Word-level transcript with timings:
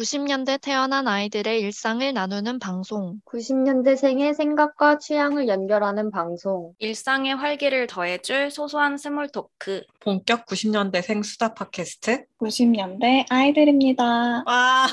90년대 0.00 0.62
태어난 0.62 1.06
아이들의 1.06 1.60
일상을 1.60 2.14
나누는 2.14 2.58
방송. 2.58 3.20
90년대생의 3.26 4.34
생각과 4.34 4.96
취향을 4.96 5.46
연결하는 5.46 6.10
방송. 6.10 6.72
일상의 6.78 7.36
활기를 7.36 7.86
더해줄 7.86 8.50
소소한 8.50 8.96
small 8.96 9.28
talk. 9.28 9.82
본격 10.00 10.46
90년대생 10.46 11.22
수다 11.22 11.52
팟캐스트. 11.52 12.24
90년대 12.40 13.26
아이들입니다. 13.28 14.44
와. 14.46 14.86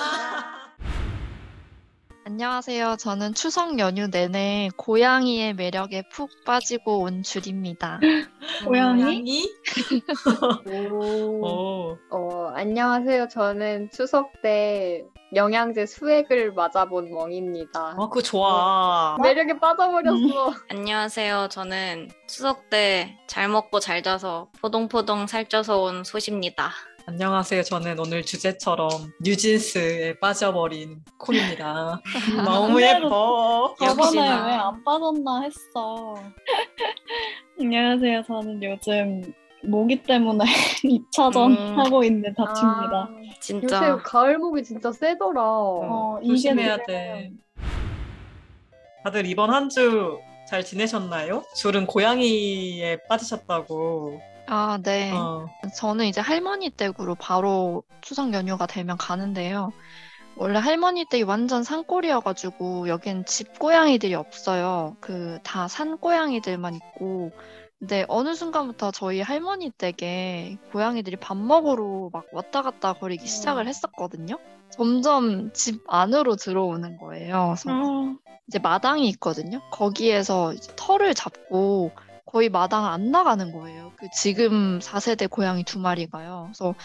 안녕하세요. 2.41 2.97
저는 2.99 3.33
추석 3.33 3.79
연휴 3.79 4.11
내내 4.11 4.69
고양이의 4.77 5.55
매력에 5.55 6.03
푹 6.11 6.29
빠지고 6.45 6.99
온 6.99 7.23
줄입니다. 7.23 7.99
고양이? 8.63 9.43
오. 10.91 11.41
오. 11.43 11.97
어, 12.11 12.51
안녕하세요. 12.53 13.29
저는 13.29 13.89
추석 13.91 14.39
때 14.43 15.03
영양제 15.33 15.87
수액을 15.87 16.53
맞아본 16.53 17.09
멍입니다. 17.09 17.95
어, 17.97 18.07
그거 18.07 18.21
좋아. 18.21 19.17
매력에 19.19 19.59
빠져버렸어. 19.59 20.53
안녕하세요. 20.69 21.47
저는 21.49 22.07
추석 22.27 22.69
때 22.69 23.17
잘 23.25 23.49
먹고 23.49 23.79
잘 23.79 24.03
자서 24.03 24.47
포동포동 24.61 25.25
살쪄서 25.25 25.81
온 25.81 26.03
소십니다. 26.03 26.69
안녕하세요. 27.09 27.63
저는 27.63 27.97
오늘 27.99 28.21
주제처럼 28.21 28.89
뉴진스에 29.21 30.19
빠져버린 30.19 31.01
콜입니다. 31.17 32.01
너무 32.45 32.81
예뻐. 32.81 33.73
저번에. 33.79 34.19
왜 34.19 34.25
안 34.55 34.83
빠졌나 34.83 35.41
했어. 35.43 36.15
안녕하세요. 37.59 38.23
저는 38.23 38.61
요즘 38.61 39.33
모기 39.63 40.03
때문에 40.03 40.43
2차전 40.83 41.57
음. 41.57 41.79
하고 41.79 42.03
있는 42.03 42.33
다치입니다. 42.35 43.09
진짜 43.39 43.89
요새 43.89 44.01
가을목이 44.03 44.63
진짜 44.65 44.91
세더라. 44.91 45.41
어, 45.41 46.19
이게 46.21 46.33
조심해야 46.33 46.77
돼. 46.85 47.31
다들 49.03 49.25
이번 49.27 49.53
한 49.53 49.69
주 49.69 50.19
잘 50.47 50.63
지내셨나요? 50.63 51.43
줄은 51.57 51.85
고양이에 51.87 52.99
빠지셨다고. 53.09 54.21
아, 54.47 54.79
네. 54.81 55.11
어. 55.13 55.45
저는 55.75 56.05
이제 56.05 56.21
할머니 56.21 56.69
댁으로 56.69 57.15
바로 57.15 57.83
추석 58.01 58.33
연휴가 58.33 58.65
되면 58.65 58.97
가는데요. 58.97 59.71
원래 60.35 60.59
할머니 60.59 61.05
댁이 61.05 61.23
완전 61.23 61.63
산골이어가지고 61.63 62.87
여긴 62.89 63.25
집 63.25 63.59
고양이들이 63.59 64.13
없어요. 64.15 64.95
그 65.01 65.39
다 65.43 65.67
산 65.67 65.97
고양이들만 65.97 66.75
있고. 66.75 67.31
근데 67.79 68.05
어느 68.07 68.33
순간부터 68.35 68.91
저희 68.91 69.21
할머니 69.21 69.69
댁에 69.71 70.57
고양이들이 70.71 71.17
밥 71.17 71.37
먹으러 71.37 72.09
막 72.13 72.25
왔다 72.31 72.61
갔다 72.63 72.93
거리기 72.93 73.27
시작을 73.27 73.67
했었거든요. 73.67 74.39
점점 74.71 75.51
집 75.53 75.83
안으로 75.87 76.35
들어오는 76.37 76.97
거예요. 76.97 77.55
그래서 77.55 77.69
어, 77.71 78.15
이제 78.47 78.59
마당이 78.59 79.07
있거든요. 79.09 79.61
거기에서 79.71 80.53
이제 80.53 80.71
털을 80.75 81.13
잡고 81.13 81.91
거의 82.27 82.49
마당 82.49 82.85
안 82.85 83.09
나가는 83.11 83.51
거예요. 83.51 83.93
그 83.97 84.07
지금 84.13 84.79
4세대 84.79 85.29
고양이 85.29 85.63
두 85.63 85.79
마리가요. 85.79 86.49
그래서 86.51 86.75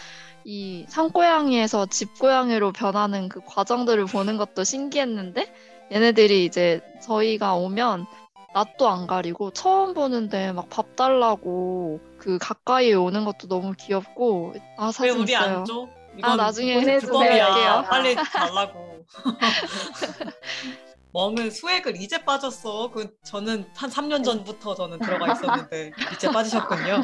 이 0.45 0.85
산고양이에서 0.87 1.85
집고양이로 1.87 2.71
변하는 2.71 3.29
그 3.29 3.41
과정들을 3.45 4.05
보는 4.05 4.37
것도 4.37 4.63
신기했는데 4.63 5.53
얘네들이 5.91 6.45
이제 6.45 6.81
저희가 7.03 7.55
오면 7.55 8.05
낯도 8.53 8.87
안 8.87 9.05
가리고 9.07 9.51
처음 9.51 9.93
보는데 9.93 10.51
막 10.51 10.69
밥 10.69 10.95
달라고 10.95 11.99
그 12.17 12.37
가까이 12.39 12.93
오는 12.93 13.25
것도 13.25 13.47
너무 13.47 13.73
귀엽고 13.77 14.53
아왜 14.77 14.91
사진 14.91 15.19
우리 15.19 15.33
있어요. 15.33 15.57
안 15.59 15.65
줘? 15.65 15.87
아, 16.21 16.35
나중에. 16.35 16.79
불법이야. 16.99 17.83
빨리 17.89 18.15
달라고. 18.15 19.03
멍은 21.13 21.51
수액을 21.51 21.95
이제 21.97 22.23
빠졌어. 22.25 22.91
그 22.91 23.15
저는 23.23 23.65
한 23.75 23.89
3년 23.89 24.23
전부터 24.23 24.73
저는 24.73 24.99
들어가 24.99 25.31
있었는데 25.31 25.91
이제 26.17 26.27
빠지셨군요. 26.27 27.03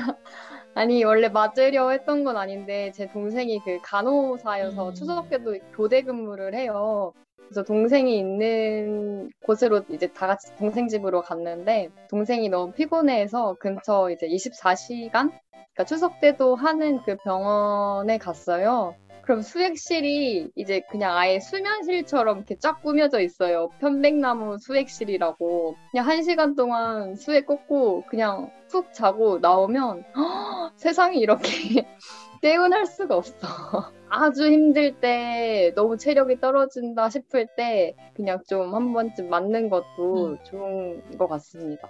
아니 0.75 1.03
원래 1.03 1.29
맞으려 1.29 1.91
했던 1.91 2.23
건 2.23 2.37
아닌데 2.37 2.91
제 2.93 3.07
동생이 3.11 3.59
그 3.63 3.77
간호사여서 3.83 4.89
음. 4.89 4.93
추석 4.95 5.29
때도 5.29 5.57
교대 5.75 6.01
근무를 6.01 6.55
해요. 6.55 7.13
그래서 7.37 7.63
동생이 7.63 8.17
있는 8.17 9.29
곳으로 9.43 9.81
이제 9.89 10.07
다 10.07 10.27
같이 10.27 10.55
동생 10.55 10.87
집으로 10.87 11.21
갔는데 11.21 11.89
동생이 12.09 12.49
너무 12.49 12.71
피곤해서 12.73 13.57
근처 13.59 14.09
이제 14.09 14.27
24시간 14.27 15.31
그러니까 15.51 15.85
추석 15.87 16.19
때도 16.19 16.55
하는 16.55 17.01
그 17.03 17.15
병원에 17.17 18.17
갔어요. 18.17 18.95
그럼 19.29 19.43
수액실이 19.43 20.53
이제 20.55 20.79
그냥 20.89 21.15
아예 21.15 21.39
수면실처럼 21.39 22.37
이렇게 22.37 22.55
쫙 22.57 22.81
꾸며져 22.81 23.19
있어요. 23.19 23.69
편백나무 23.79 24.57
수액실이라고. 24.57 25.75
그냥 25.91 26.07
한 26.07 26.23
시간 26.23 26.55
동안 26.55 27.15
수액 27.15 27.45
꽂고 27.45 28.05
그냥 28.09 28.49
푹 28.71 28.91
자고 28.91 29.37
나오면 29.37 30.03
헉, 30.15 30.71
세상이 30.77 31.19
이렇게 31.19 31.85
깨운할 32.41 32.87
수가 32.87 33.17
없어. 33.17 33.91
아주 34.09 34.47
힘들 34.51 34.99
때 34.99 35.73
너무 35.75 35.95
체력이 35.97 36.39
떨어진다 36.39 37.11
싶을 37.11 37.45
때 37.55 37.93
그냥 38.15 38.39
좀 38.49 38.73
한 38.73 38.93
번쯤 38.93 39.29
맞는 39.29 39.69
것도 39.69 40.39
좋은 40.45 41.17
것 41.19 41.27
같습니다. 41.27 41.87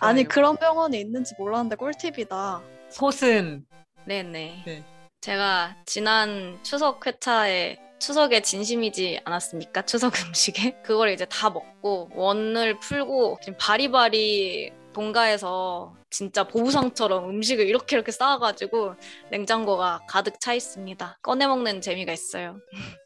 아니. 0.00 0.22
그런 0.22 0.54
병원이 0.56 1.00
있는지 1.00 1.34
몰랐는데 1.36 1.74
꿀팁이다. 1.74 2.62
솥은 2.90 3.66
네네. 4.04 4.62
네. 4.64 4.84
제가 5.20 5.76
지난 5.86 6.58
추석 6.62 7.06
회차에 7.06 7.78
추석에 7.98 8.42
진심이지 8.42 9.20
않았습니까? 9.24 9.82
추석 9.86 10.12
음식에 10.26 10.76
그걸 10.84 11.10
이제 11.10 11.24
다 11.26 11.50
먹고 11.50 12.10
원을 12.14 12.78
풀고 12.78 13.38
지금 13.42 13.58
바리바리 13.58 14.70
본가에서 14.96 15.94
진짜 16.08 16.44
보부상처럼 16.44 17.28
음식을 17.28 17.66
이렇게 17.66 17.96
이렇게 17.96 18.10
쌓아가지고 18.10 18.94
냉장고가 19.30 20.00
가득 20.08 20.40
차 20.40 20.54
있습니다. 20.54 21.18
꺼내 21.20 21.46
먹는 21.46 21.82
재미가 21.82 22.12
있어요. 22.12 22.56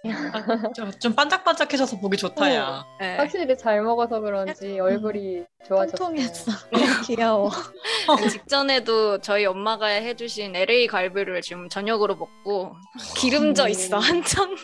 좀, 0.76 0.92
좀 1.00 1.14
반짝반짝해져서 1.16 1.98
보기 1.98 2.16
좋다야. 2.16 2.84
네. 3.00 3.16
확실히 3.16 3.58
잘 3.58 3.82
먹어서 3.82 4.20
그런지 4.20 4.78
얼굴이 4.78 5.42
좋아졌어요. 5.66 5.96
통통했어. 5.96 6.52
귀여워. 7.06 7.50
그 8.18 8.28
직전에도 8.28 9.18
저희 9.18 9.44
엄마가 9.46 9.86
해주신 9.86 10.54
LA 10.54 10.86
갈비를 10.86 11.42
지금 11.42 11.68
저녁으로 11.68 12.14
먹고 12.14 12.76
기름져 13.16 13.68
있어 13.68 13.96
음. 13.96 14.00
한참 14.00 14.56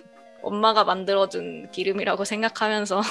엄마가 0.42 0.84
만들어준 0.84 1.72
기름이라고 1.72 2.24
생각하면서 2.24 3.02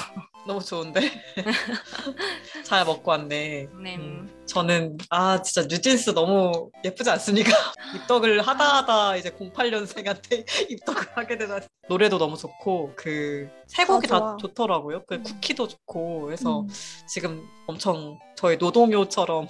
너무 0.46 0.62
좋은데? 0.64 1.00
잘 2.64 2.84
먹고 2.84 3.10
왔네. 3.10 3.68
네. 3.82 3.96
음, 3.96 4.30
저는 4.46 4.96
아 5.10 5.42
진짜 5.42 5.66
뉴진스 5.68 6.10
너무 6.10 6.70
예쁘지 6.84 7.10
않습니까? 7.10 7.50
입덕을 7.96 8.40
하다 8.42 8.76
하다 8.78 9.16
이제 9.16 9.30
08년생한테 9.30 10.44
입덕을 10.70 11.02
하게 11.16 11.36
되다 11.38 11.60
노래도 11.88 12.18
너무 12.18 12.36
좋고 12.36 12.92
그 12.96 13.48
세 13.66 13.84
곡이 13.84 14.06
다. 14.06 14.36
좋더라고요. 14.40 15.04
그 15.06 15.16
음. 15.16 15.22
쿠키도 15.22 15.68
좋고 15.68 16.32
해서 16.32 16.60
음. 16.60 16.68
지금 17.08 17.46
엄청 17.66 18.18
저의 18.36 18.56
노동요처럼 18.58 19.48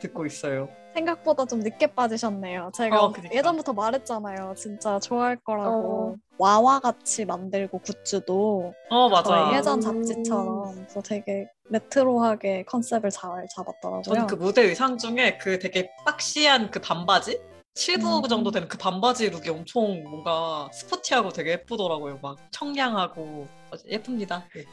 듣고 0.00 0.26
있어요. 0.26 0.68
생각보다 0.94 1.44
좀 1.46 1.60
늦게 1.60 1.88
빠지셨네요. 1.88 2.70
제가 2.74 3.04
어, 3.04 3.12
그니까. 3.12 3.34
예전부터 3.34 3.72
말했잖아요. 3.72 4.54
진짜 4.56 4.98
좋아할 4.98 5.36
거라고. 5.36 6.14
어. 6.14 6.30
와와 6.38 6.80
같이 6.80 7.26
만들고 7.26 7.80
굿즈도 7.80 8.72
어 8.88 9.08
맞아. 9.10 9.52
예전 9.54 9.74
음. 9.74 9.80
잡지처럼 9.82 10.74
그래서 10.74 11.02
되게 11.02 11.46
레트로하게 11.68 12.64
컨셉을 12.64 13.10
잘 13.10 13.46
잡았더라고요. 13.54 14.02
저는 14.02 14.26
그 14.26 14.36
무대 14.36 14.62
의상 14.62 14.96
중에 14.96 15.36
그 15.36 15.58
되게 15.58 15.90
박시한 16.06 16.70
그 16.70 16.80
반바지? 16.80 17.38
7부 17.74 18.24
음. 18.24 18.28
정도 18.28 18.50
되는 18.50 18.66
그 18.68 18.78
반바지 18.78 19.28
룩이 19.30 19.50
엄청 19.50 20.02
뭔가 20.02 20.68
스포티하고 20.72 21.28
되게 21.30 21.52
예쁘더라고요. 21.52 22.18
막 22.22 22.38
청량하고 22.52 23.46
예쁩니다. 23.88 24.46
네. 24.54 24.64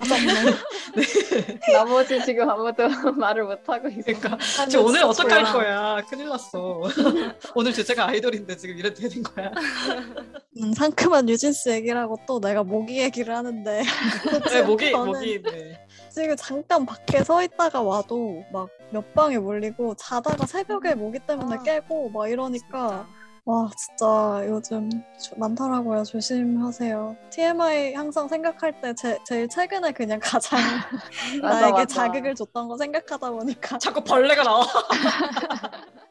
나머지 1.72 2.24
지금 2.24 2.48
아무도 2.48 2.88
말을 3.16 3.44
못 3.44 3.68
하고 3.68 3.88
있어. 3.88 4.02
그러니까 4.04 4.38
지금 4.68 4.84
오늘 4.84 5.00
진짜 5.00 5.08
어떻게 5.08 5.34
할. 5.34 5.44
거야? 5.52 6.02
큰일 6.08 6.28
났어. 6.28 6.82
오늘 7.54 7.72
주제가 7.72 8.08
아이돌인데 8.08 8.56
지금 8.56 8.76
이래도 8.76 8.94
되는 9.00 9.22
거야? 9.22 9.50
음, 10.60 10.72
상큼한 10.72 11.26
뉴진스 11.26 11.70
얘기라고 11.70 12.18
또 12.26 12.40
내가 12.40 12.62
모기 12.62 12.98
얘기를 13.00 13.34
하는데 13.34 13.82
네, 13.82 14.40
저는 14.48 14.66
목이 14.66 15.42
네. 15.42 15.86
지금 16.10 16.36
잠깐 16.36 16.86
밖에 16.86 17.22
서 17.24 17.42
있다가 17.42 17.82
와도 17.82 18.44
막 18.52 18.76
몇 18.90 19.14
방에 19.14 19.38
몰리고 19.38 19.94
자다가 19.96 20.46
새벽에 20.46 20.94
모기 20.94 21.18
때문에 21.18 21.56
아, 21.56 21.62
깨고 21.62 22.10
막 22.10 22.28
이러니까 22.28 23.06
와 23.46 23.70
진짜 23.76 24.44
요즘 24.48 24.90
조- 25.22 25.36
많더라고요 25.36 26.02
조심하세요 26.02 27.16
TMI 27.30 27.94
항상 27.94 28.26
생각할 28.26 28.80
때 28.80 28.92
제, 28.94 29.18
제일 29.24 29.48
최근에 29.48 29.92
그냥 29.92 30.18
가장 30.20 30.58
맞아, 31.42 31.60
나에게 31.60 31.72
맞아. 31.72 31.86
자극을 31.86 32.34
줬던 32.34 32.66
거 32.66 32.76
생각하다 32.76 33.30
보니까 33.30 33.78
자꾸 33.78 34.02
벌레가 34.02 34.42
나와. 34.42 34.66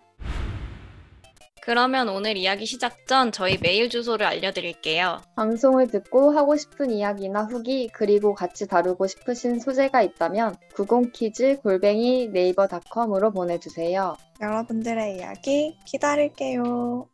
그러면 1.66 2.10
오늘 2.10 2.38
이야기 2.38 2.68
시작 2.68 3.08
전 3.08 3.32
저희 3.32 3.58
메일 3.60 3.90
주소를 3.90 4.28
알려드릴게요. 4.28 5.20
방송을 5.36 5.88
듣고 5.88 6.30
하고 6.30 6.56
싶은 6.56 6.92
이야기나 6.92 7.46
후기 7.46 7.90
그리고 7.92 8.36
같이 8.36 8.68
다루고 8.68 9.08
싶으신 9.08 9.60
소재가 9.60 10.04
있다면 10.04 10.58
90키즈 10.76 11.64
골뱅이 11.64 12.28
네이버닷컴으로 12.28 13.32
보내주세요. 13.32 14.16
여러분들의 14.40 15.18
이야기 15.18 15.76
기다릴게요. 15.86 17.08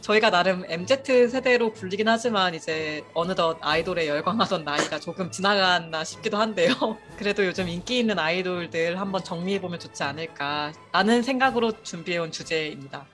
저희가 0.00 0.30
나름 0.30 0.64
MZ 0.68 1.28
세대로 1.28 1.72
불리긴 1.72 2.08
하지만 2.08 2.54
이제 2.54 3.04
어느덧 3.14 3.58
아이돌에 3.60 4.08
열광하던 4.08 4.64
나이가 4.64 4.98
조금 4.98 5.30
지나갔나 5.30 6.04
싶기도 6.04 6.36
한데요. 6.36 6.74
그래도 7.16 7.44
요즘 7.46 7.68
인기 7.68 7.98
있는 7.98 8.18
아이돌들 8.18 9.00
한번 9.00 9.22
정리해 9.22 9.60
보면 9.60 9.78
좋지 9.78 10.02
않을까 10.02 10.72
라는 10.92 11.22
생각으로 11.22 11.82
준비해 11.82 12.18
온 12.18 12.32
주제입니다. 12.32 13.06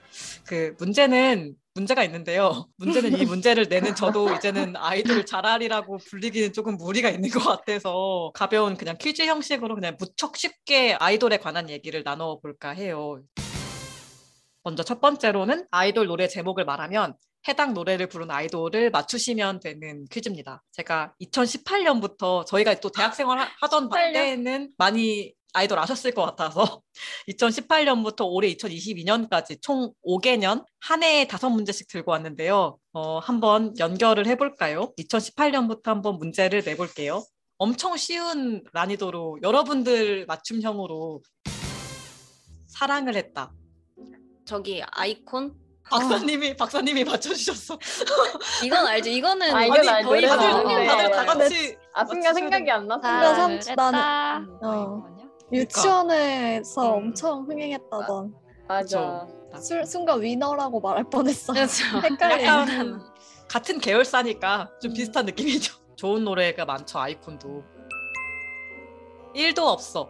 그 0.47 0.75
문제는 0.79 1.55
문제가 1.75 2.03
있는데요. 2.05 2.67
문제는 2.77 3.19
이 3.21 3.25
문제를 3.25 3.67
내는 3.69 3.95
저도 3.95 4.35
이제는 4.35 4.75
아이돌 4.77 5.27
자랄이라고 5.27 5.99
불리기는 5.99 6.53
조금 6.53 6.77
무리가 6.77 7.09
있는 7.09 7.31
것 7.31 7.41
같아서 7.41 8.33
가벼운 8.35 8.77
그냥 8.77 8.97
퀴즈 8.99 9.23
형식으로 9.23 9.77
그냥 9.77 9.97
무척 9.99 10.37
쉽게 10.37 10.95
아이돌에 10.99 11.37
관한 11.37 11.71
얘기를 11.71 12.03
나눠볼까 12.03 12.71
해요. 12.71 13.21
먼저 14.65 14.83
첫 14.83 15.01
번째로는 15.01 15.67
아이돌 15.71 16.07
노래 16.07 16.29
제목을 16.29 16.65
말하면 16.65 17.15
해당 17.47 17.73
노래를 17.73 18.09
부른 18.09 18.31
아이돌을 18.31 18.91
맞추시면 18.91 19.61
되는 19.61 20.05
퀴즈입니다. 20.11 20.63
제가 20.73 21.15
2018년부터 21.23 22.45
저희가 22.47 22.75
또 22.81 22.91
대학생활 22.91 23.39
하- 23.39 23.49
하던 23.63 23.89
18년? 23.89 24.13
때는 24.13 24.71
많이 24.77 25.33
아이돌 25.55 25.79
아셨을 25.79 26.13
것 26.13 26.23
같아서 26.25 26.83
2018년부터 27.31 28.27
올해 28.31 28.53
2022년까지 28.55 29.63
총 29.63 29.93
5개년 30.07 30.65
한 30.81 31.03
해에 31.03 31.27
다섯 31.27 31.49
문제씩 31.49 31.89
들고 31.89 32.11
왔는데요. 32.11 32.79
어, 32.93 33.19
한번 33.21 33.73
연결을 33.79 34.27
해볼까요? 34.27 34.93
2018년부터 34.99 35.85
한번 35.87 36.19
문제를 36.19 36.63
내볼게요. 36.65 37.25
엄청 37.57 37.97
쉬운 37.97 38.63
난이도로 38.73 39.39
여러분들 39.43 40.27
맞춤형으로 40.27 41.23
사랑을 42.67 43.17
했다. 43.17 43.53
저기 44.49 44.83
아이콘? 44.93 45.55
박사님이 45.91 46.57
박사님이 46.57 47.05
맞춰주셨어. 47.05 47.79
이건 48.65 48.87
알죠. 48.87 49.11
이거는 49.11 49.55
아, 49.55 49.65
이건 49.67 49.87
알죠. 49.87 50.09
거의 50.09 50.23
다들 50.23 50.65
네. 50.65 50.87
다들 50.87 51.11
다 51.11 51.21
네. 51.21 51.27
같이 51.27 51.77
아 51.93 52.05
순간 52.07 52.35
생각이 52.35 52.71
안 52.71 52.87
났어. 52.87 53.01
나 53.03 53.35
삼-. 53.35 53.59
나는- 53.77 54.65
어. 54.65 55.05
유치원에서 55.53 56.83
음. 56.83 56.93
엄청 56.95 57.43
흥행했다던 57.47 58.35
맞아. 58.67 59.27
그쵸. 59.53 59.61
술, 59.61 59.85
순간 59.85 60.23
위너라고 60.23 60.81
말할 60.81 61.05
뻔했어. 61.11 61.53
그렇죠. 61.53 61.85
헷갈리네. 62.03 62.45
약간 62.47 63.03
같은 63.49 63.79
계열사니까 63.81 64.71
좀 64.81 64.93
음. 64.93 64.95
비슷한 64.95 65.27
느낌이죠. 65.27 65.77
좋은 65.97 66.25
노래가 66.25 66.65
많죠 66.65 66.99
아이콘도. 66.99 67.65
1도 69.35 69.59
없어. 69.59 70.09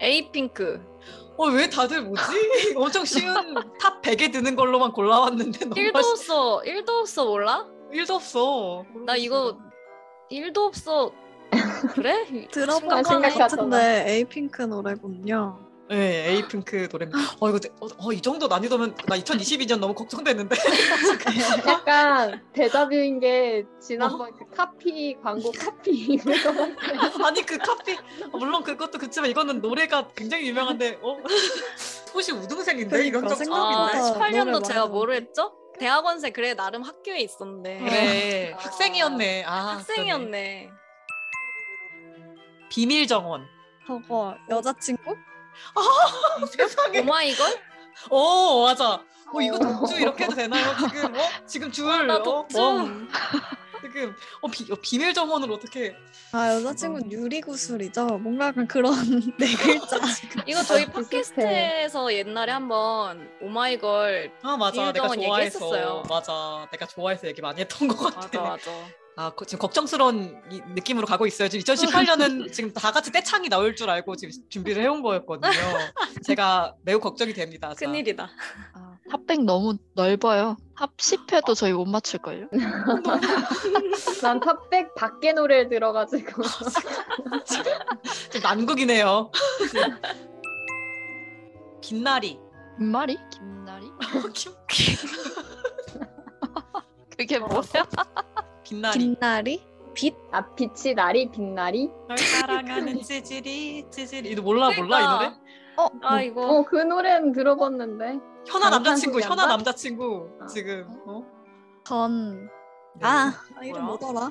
에이핑크. 0.00 0.95
어 1.38 1.44
왜 1.50 1.68
다들 1.68 2.02
뭐지? 2.02 2.22
엄청 2.76 3.04
쉬운 3.04 3.34
top 3.80 4.00
100에 4.02 4.32
드는 4.32 4.56
걸로만 4.56 4.92
골라왔는데 4.92 5.58
너무 5.66 5.74
1도 5.74 5.96
없어. 5.96 6.62
1도 6.64 6.88
없어 6.88 7.24
몰라? 7.26 7.66
1도 7.92 8.10
없어. 8.14 8.84
나 9.04 9.16
이거 9.16 9.56
1도 10.30 10.58
없어. 10.58 11.12
그래? 11.94 12.48
들어본 12.50 12.90
아, 12.90 13.02
것 13.02 13.08
생각하잖아. 13.08 13.46
같은데 13.48 14.04
에이핑크 14.08 14.62
노래군요. 14.62 15.65
네, 15.88 16.30
에이핑크 16.30 16.88
노래입니다. 16.90 17.18
어 17.38 17.48
이거 17.48 17.60
어, 17.80 17.88
어, 17.98 18.12
이 18.12 18.20
정도 18.20 18.48
난이도면 18.48 18.96
나 19.06 19.16
2022년 19.18 19.78
너무 19.78 19.94
걱정되는데. 19.94 20.56
약간 21.66 22.42
데자뷰인 22.52 23.20
게 23.20 23.64
지난번 23.80 24.32
그 24.34 24.44
카피 24.50 25.16
광고 25.22 25.52
카피 25.52 26.18
아니 27.22 27.42
그 27.42 27.56
카피 27.58 27.96
물론 28.32 28.64
그것도 28.64 28.98
그렇지만 28.98 29.30
이거는 29.30 29.60
노래가 29.60 30.08
굉장히 30.16 30.48
유명한데 30.48 30.98
어 31.02 31.18
소시 32.12 32.32
우등생인데 32.32 33.06
이건 33.06 33.22
그러니까 33.22 33.44
좀 33.44 33.52
아, 33.52 33.88
생각보다 33.90 33.92
처음인데. 33.92 34.38
노래 34.38 34.50
18년도 34.50 34.64
제가 34.64 34.86
뭐를 34.86 35.14
했죠? 35.14 35.52
대학원생 35.78 36.32
그래 36.32 36.54
나름 36.54 36.82
학교에 36.82 37.20
있었는데 37.20 37.78
그래 37.78 38.52
아. 38.54 38.58
학생이었네. 38.58 39.44
아 39.44 39.60
그러네. 39.60 39.72
학생이었네. 39.76 40.70
비밀 42.70 43.06
정원. 43.06 43.46
저거 43.86 44.34
여자친구? 44.50 45.14
세상에. 46.50 47.00
오마이걸? 47.00 47.60
어 48.10 48.62
맞아. 48.64 48.92
어 49.32 49.40
이거 49.40 49.58
독주 49.58 49.96
이렇게 50.00 50.24
해도 50.24 50.34
되나요? 50.34 50.74
지금 50.78 51.14
어 51.14 51.18
지금 51.46 51.72
줄. 51.72 52.06
나 52.06 52.16
어, 52.16 52.22
독주. 52.22 52.60
어, 52.60 52.84
지금 53.82 54.14
어, 54.40 54.48
비, 54.48 54.72
어 54.72 54.76
비밀 54.80 55.12
정원을 55.12 55.50
어떻게? 55.52 55.94
아 56.32 56.54
여자친구는 56.54 57.10
유리 57.12 57.40
구슬이죠. 57.40 58.06
뭔가 58.18 58.46
약간 58.48 58.66
그런 58.66 58.92
네 59.38 59.46
글자. 59.56 59.98
이거 60.46 60.62
저희 60.62 60.86
비슷해. 60.86 61.42
팟캐스트에서 61.42 62.12
옛날에 62.14 62.52
한번 62.52 63.28
오마이걸 63.40 64.32
아 64.42 64.56
맞아 64.56 64.72
비밀 64.72 64.92
내가 64.92 65.08
정원 65.08 65.24
좋아해서 65.26 65.58
얘기했었어요. 65.58 66.02
맞아 66.08 66.68
내가 66.70 66.86
좋아해서 66.86 67.26
얘기 67.26 67.40
많이 67.42 67.60
했던 67.60 67.88
것 67.88 67.96
같아. 68.14 68.40
맞아 68.40 68.42
맞아. 68.42 68.70
아, 69.18 69.30
거- 69.30 69.46
지금 69.46 69.60
걱정스러운 69.60 70.42
이- 70.50 70.60
느낌으로 70.74 71.06
가고 71.06 71.26
있어요. 71.26 71.48
지금 71.48 71.62
2018년은 71.64 72.52
지금 72.52 72.72
다 72.74 72.92
같이 72.92 73.10
떼창이 73.10 73.48
나올 73.48 73.74
줄 73.74 73.88
알고 73.88 74.14
지금 74.16 74.34
준비를 74.50 74.82
해온 74.82 75.00
거였거든요. 75.00 75.50
제가 76.22 76.74
매우 76.82 77.00
걱정이 77.00 77.32
됩니다. 77.32 77.70
자. 77.70 77.74
큰일이다. 77.86 78.28
아, 78.74 78.98
top백 79.10 79.42
너무 79.44 79.78
넓어요. 79.94 80.58
top 80.76 80.94
10 80.98 81.14
해도 81.14 81.54
저희 81.54 81.72
못 81.72 81.86
맞출걸요? 81.86 82.48
난 84.22 84.38
top백 84.40 84.94
밖에 84.94 85.32
노래를 85.32 85.70
들어가지고 85.70 86.42
좀 88.32 88.42
난국이네요. 88.42 89.30
빛나리. 91.82 92.38
김말이? 92.78 93.16
김나리? 93.30 93.86
김- 94.34 94.52
그게 97.16 97.38
뭐야? 97.38 97.62
빛나리. 98.66 98.98
김나리? 98.98 99.62
빛? 99.94 100.14
아 100.32 100.44
빛이 100.54 100.94
나리 100.94 101.30
빛나리 101.30 101.88
널 102.08 102.18
사랑하는 102.18 103.00
찌질이 103.00 103.86
찌질이. 103.90 104.30
이거 104.30 104.42
몰라 104.42 104.70
몰라 104.76 105.00
이 105.00 105.04
노래? 105.04 105.18
그러니까. 105.18 105.40
어? 105.78 105.88
아 106.02 106.20
이거 106.22 106.42
어 106.58 106.64
그 106.64 106.76
노래는 106.76 107.32
들어봤는데 107.32 108.18
현아 108.46 108.70
남자친구? 108.70 109.20
현아 109.20 109.46
남자친구 109.46 110.30
아. 110.42 110.46
지금. 110.46 110.84
어? 111.06 111.22
전. 111.84 112.46
네. 112.98 113.06
아, 113.06 113.32
아 113.56 113.64
이름? 113.64 113.84
뭐더라? 113.86 114.30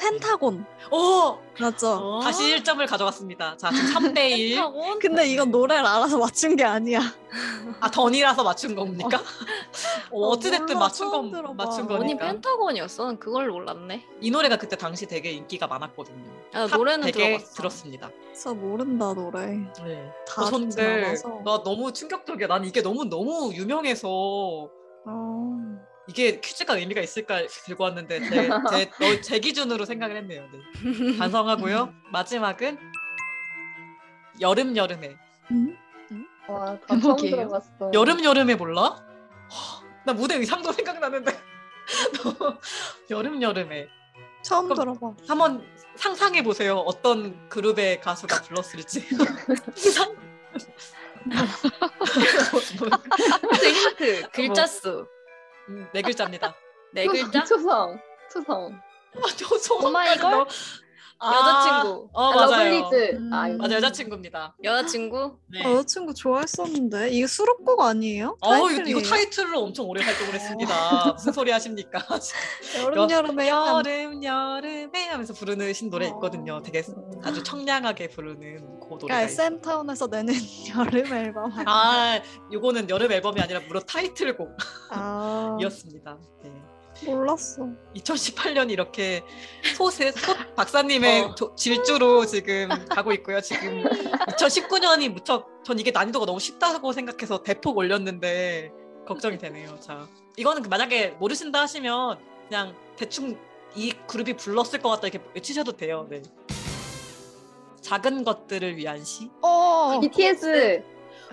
펜타곤. 0.00 0.64
오! 0.90 1.38
맞죠? 1.60 1.90
어? 1.92 2.20
다시 2.20 2.56
1점을 2.56 2.86
가져갔습니다. 2.88 3.54
자, 3.58 3.70
지금 3.70 4.14
3대 4.14 4.30
1. 4.30 4.54
펜타곤? 4.56 4.98
근데 4.98 5.26
이건 5.28 5.50
노래를 5.50 5.84
알아서 5.84 6.16
맞춘 6.16 6.56
게 6.56 6.64
아니야. 6.64 7.00
아, 7.80 7.90
던이라서 7.90 8.42
맞춘 8.42 8.74
겁니까? 8.74 9.20
어, 10.10 10.28
어찌됐든 10.28 10.66
몰라, 10.68 10.78
맞춘 10.86 11.10
처음 11.10 11.30
건 11.30 11.30
들어봐. 11.30 11.54
맞춘 11.64 11.82
언니 11.82 11.98
거니까. 12.14 12.26
펜타곤이었어? 12.26 13.04
난 13.04 13.18
그걸 13.18 13.48
몰랐네. 13.50 14.06
이 14.22 14.30
노래가 14.30 14.56
그때 14.56 14.76
당시 14.76 15.06
되게 15.06 15.32
인기가 15.32 15.66
많았거든요. 15.66 16.24
아, 16.54 16.66
탑 16.66 16.78
노래는 16.78 17.06
100에 17.08 17.12
들어봤어. 17.12 17.54
들었습니다. 17.54 18.10
진짜 18.32 18.54
모른다 18.54 19.12
노래. 19.12 19.46
네. 19.84 20.10
다 20.26 20.42
어, 20.42 20.44
듣진 20.46 20.70
근데 20.70 21.04
않아서. 21.04 21.28
나 21.44 21.62
너무 21.62 21.92
충격적이야. 21.92 22.46
난 22.48 22.64
이게 22.64 22.80
너무 22.80 23.04
너무 23.04 23.52
유명해서 23.54 24.08
어. 24.08 24.70
이게 26.10 26.40
퀴즈가 26.40 26.76
의미가 26.76 27.00
있을까 27.00 27.46
들고 27.46 27.84
왔는데 27.84 28.18
제, 28.28 28.48
제, 28.68 28.90
너- 28.98 29.20
제 29.22 29.38
기준으로 29.38 29.84
생각을 29.84 30.16
했네요. 30.16 30.44
네. 30.52 31.16
반성하고요. 31.18 31.94
마지막은 32.10 32.76
여름 34.40 34.76
여름에 34.76 35.16
음? 35.52 35.76
와다 36.48 36.80
처음 36.88 37.00
제목이에요? 37.00 37.36
들어봤어 37.36 37.90
여름 37.94 38.24
여름해 38.24 38.56
몰라? 38.56 38.96
허, 39.52 39.84
나 40.04 40.12
무대 40.12 40.34
의상도 40.34 40.72
생각나는데 40.72 41.32
여름 43.10 43.40
여름해 43.40 43.86
처음 44.42 44.74
들어봐. 44.74 45.14
한번 45.28 45.64
상상해 45.94 46.42
보세요. 46.42 46.78
어떤 46.78 47.48
그룹의 47.48 48.00
가수가 48.00 48.42
불렀을지. 48.42 49.06
상상. 49.76 50.16
힌트 53.62 53.64
힌트 53.66 54.30
글자 54.32 54.66
수. 54.66 55.06
음, 55.70 55.88
네 55.92 56.02
글자입니다. 56.02 56.54
네 56.92 57.06
글자? 57.08 57.44
초성 57.44 57.98
초성 58.32 58.80
아, 59.16 59.20
저 59.36 59.58
소망까지 59.58 60.24
오마이걸? 60.24 60.46
넣어- 61.20 61.36
여자친구. 61.36 62.08
어 62.12 62.22
아, 62.30 62.34
맞아요. 62.34 62.80
러블리즈. 62.80 63.16
음. 63.16 63.32
아, 63.32 63.48
맞아 63.58 63.74
여자친구입니다. 63.76 64.56
여자친구? 64.64 65.36
네. 65.52 65.64
어, 65.66 65.70
여자친구 65.76 66.14
좋아했었는데 66.14 67.10
이게 67.10 67.26
수록곡 67.26 67.80
아니에요? 67.80 68.36
어 68.40 68.70
이거, 68.70 68.82
이거 68.86 69.00
타이틀로 69.02 69.60
엄청 69.62 69.86
오래 69.88 70.02
활동을 70.02 70.34
했습니다. 70.34 70.74
무슨 71.14 71.32
소리 71.32 71.50
하십니까? 71.50 72.06
여름 72.82 73.10
여름에 73.10 73.48
약간 73.48 73.84
여름 73.86 74.22
여름에 74.24 75.08
하면서 75.08 75.32
부르는 75.34 75.72
신 75.74 75.90
노래 75.90 76.06
있거든요. 76.08 76.62
되게 76.62 76.82
아주 77.22 77.42
청량하게 77.42 78.08
부르는 78.08 78.80
그 78.80 78.86
노래가 78.94 78.98
그러니까 79.06 79.22
있어요. 79.24 79.48
샘타운에서 79.50 80.06
내는 80.08 80.34
여름 80.76 81.06
앨범? 81.12 81.52
아, 81.66 82.20
요거는 82.52 82.88
여름 82.90 83.12
앨범이 83.12 83.40
아니라 83.40 83.60
무려 83.60 83.80
타이틀곡이었습니다. 83.80 86.10
아, 86.10 86.16
네. 86.42 86.50
몰랐어. 87.06 87.68
2018년 87.96 88.70
이렇게 88.70 89.22
소세 89.76 90.12
소 90.12 90.34
박사님의 90.56 91.20
어. 91.22 91.34
조- 91.34 91.54
질주로 91.54 92.26
지금 92.26 92.68
가고 92.88 93.12
있고요. 93.12 93.40
지금 93.40 93.82
2019년이 93.84 95.08
무척 95.10 95.48
전 95.64 95.78
이게 95.78 95.90
난이도가 95.90 96.26
너무 96.26 96.38
쉽다고 96.40 96.92
생각해서 96.92 97.42
대폭 97.42 97.76
올렸는데 97.78 98.72
걱정이 99.06 99.38
되네요. 99.38 99.78
자, 99.80 100.06
이거는 100.36 100.62
그 100.62 100.68
만약에 100.68 101.10
모르신다 101.18 101.60
하시면 101.62 102.18
그냥 102.48 102.74
대충 102.96 103.38
이 103.74 103.92
그룹이 104.06 104.36
불렀을 104.36 104.80
것 104.80 104.88
같다 104.90 105.08
이렇게 105.08 105.24
외치셔도 105.34 105.72
돼요. 105.76 106.06
네. 106.10 106.22
작은 107.80 108.24
것들을 108.24 108.76
위한 108.76 109.02
시? 109.04 109.30
어, 109.42 109.98
BTS. 110.00 110.82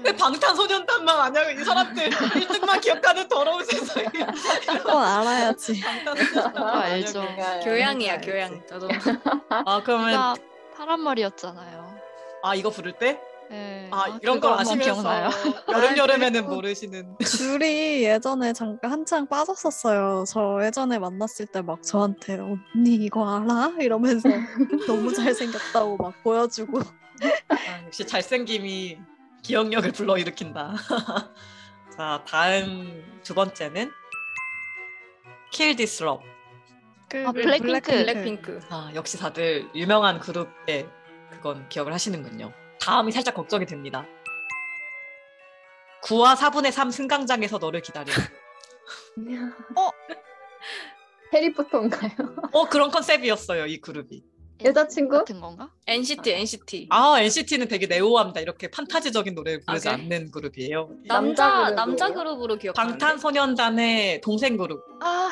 왜 0.03 0.15
방탄소년단만 0.15 1.19
아냐고 1.19 1.49
이 1.59 1.63
사람들 1.63 2.09
1등만 2.09 2.79
기억하는 2.81 3.27
더러운 3.27 3.63
세상에 3.65 4.05
그건 4.77 5.03
알아야지. 5.03 5.79
방탄소년단만 5.81 6.53
그거 6.53 6.67
알죠. 6.67 7.23
교양이야. 7.63 8.21
교양. 8.21 8.61
저도 8.67 8.87
아 9.49 9.81
그러면 9.83 10.09
제가 10.11 10.35
파란 10.75 11.03
머리였잖아요. 11.03 11.97
아 12.43 12.55
이거 12.55 12.69
부를 12.69 12.93
때? 12.93 13.19
네. 13.49 13.87
아, 13.93 14.19
이런 14.21 14.41
걸 14.41 14.51
한번 14.51 14.59
아시면서 14.67 14.93
기억나요? 15.01 15.29
여름 15.71 15.97
여름에는 15.97 16.49
모르시는 16.49 17.15
줄이 17.25 18.03
예전에 18.03 18.51
잠깐 18.51 18.91
한창 18.91 19.25
빠졌었어요. 19.25 20.25
저 20.27 20.59
예전에 20.63 20.99
만났을 20.99 21.45
때 21.47 21.61
막 21.61 21.81
저한테 21.81 22.39
언니 22.39 22.95
이거 22.95 23.25
알아? 23.25 23.71
이러면서 23.79 24.27
너무 24.85 25.13
잘생겼다고 25.13 25.95
막 25.97 26.13
보여주고 26.23 26.79
아, 26.79 27.55
역시 27.85 28.05
잘생김이 28.05 28.97
기억력을 29.51 29.89
불러일으킨다. 29.93 30.73
자 31.95 32.21
다음 32.27 33.21
두 33.23 33.33
번째는 33.33 33.89
Kill 35.53 35.77
This 35.77 36.03
Love. 36.03 36.25
그 37.09 37.25
아, 37.25 37.31
블랙핑크. 37.31 37.91
블랙핑크. 37.91 38.59
아 38.69 38.91
역시 38.93 39.17
다들 39.17 39.69
유명한 39.73 40.19
그룹의 40.19 40.89
그건 41.31 41.69
기억을 41.69 41.93
하시는군요. 41.93 42.51
다음이 42.81 43.13
살짝 43.13 43.35
걱정이 43.35 43.65
됩니다. 43.65 44.05
9와 46.03 46.35
4분의 46.35 46.71
3 46.71 46.91
승강장에서 46.91 47.57
너를 47.57 47.81
기다려. 47.81 48.11
해리포터인가요? 51.33 52.11
어 52.53 52.69
그런 52.69 52.91
컨셉이었어요 52.91 53.65
이 53.67 53.79
그룹이. 53.79 54.23
여자친구? 54.63 55.19
같은 55.19 55.39
건가? 55.39 55.69
NCT 55.85 56.31
NCT. 56.33 56.87
아 56.89 57.19
NCT는 57.21 57.67
되게 57.67 57.87
네오합니다. 57.87 58.39
이렇게 58.41 58.69
판타지적인 58.69 59.35
노래를 59.35 59.61
부르지 59.65 59.87
아, 59.89 59.95
그래? 59.95 60.03
않는 60.03 60.31
그룹이에요. 60.31 60.89
남자 61.07 61.71
남자? 61.71 62.11
그룹으로 62.11 62.57
기억하는데. 62.57 62.97
방탄소년단의 62.97 64.21
동생 64.21 64.57
그룹. 64.57 64.81
아, 65.01 65.29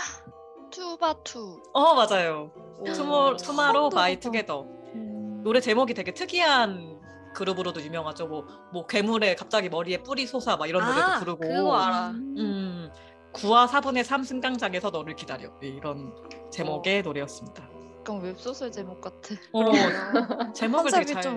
투바투. 0.72 1.64
어 1.74 1.94
맞아요. 1.96 2.52
오. 2.80 2.84
투모 2.92 3.36
투모로우 3.38 3.90
또 3.90 3.96
바이. 3.96 4.20
투게더. 4.20 4.62
음, 4.96 5.42
노래 5.44 5.60
제목이 5.60 5.94
되게 5.94 6.14
특이한 6.14 7.00
그룹으로도 7.34 7.82
유명하죠. 7.82 8.28
뭐, 8.28 8.46
뭐 8.72 8.86
괴물에 8.88 9.36
갑자기 9.36 9.70
머리에 9.70 9.98
뿔이 10.04 10.26
솟아 10.26 10.56
막 10.58 10.68
이런 10.68 10.86
노래도 10.86 11.04
아, 11.06 11.20
부르고. 11.20 11.40
그거 11.42 11.76
알아. 11.76 12.10
음, 12.12 12.90
9와 13.34 13.68
4분의 13.68 14.04
3 14.04 14.24
승강장에서 14.24 14.90
너를 14.92 15.16
기다려. 15.16 15.50
네, 15.62 15.68
이런 15.68 16.14
제목의 16.52 17.02
노래였습니다. 17.02 17.68
약간 18.08 18.22
웹소설 18.22 18.72
제목 18.72 19.02
같아. 19.02 19.34
어, 19.52 19.64
제목을 20.54 20.92
되게 20.92 21.06
잘, 21.14 21.24
좀- 21.24 21.34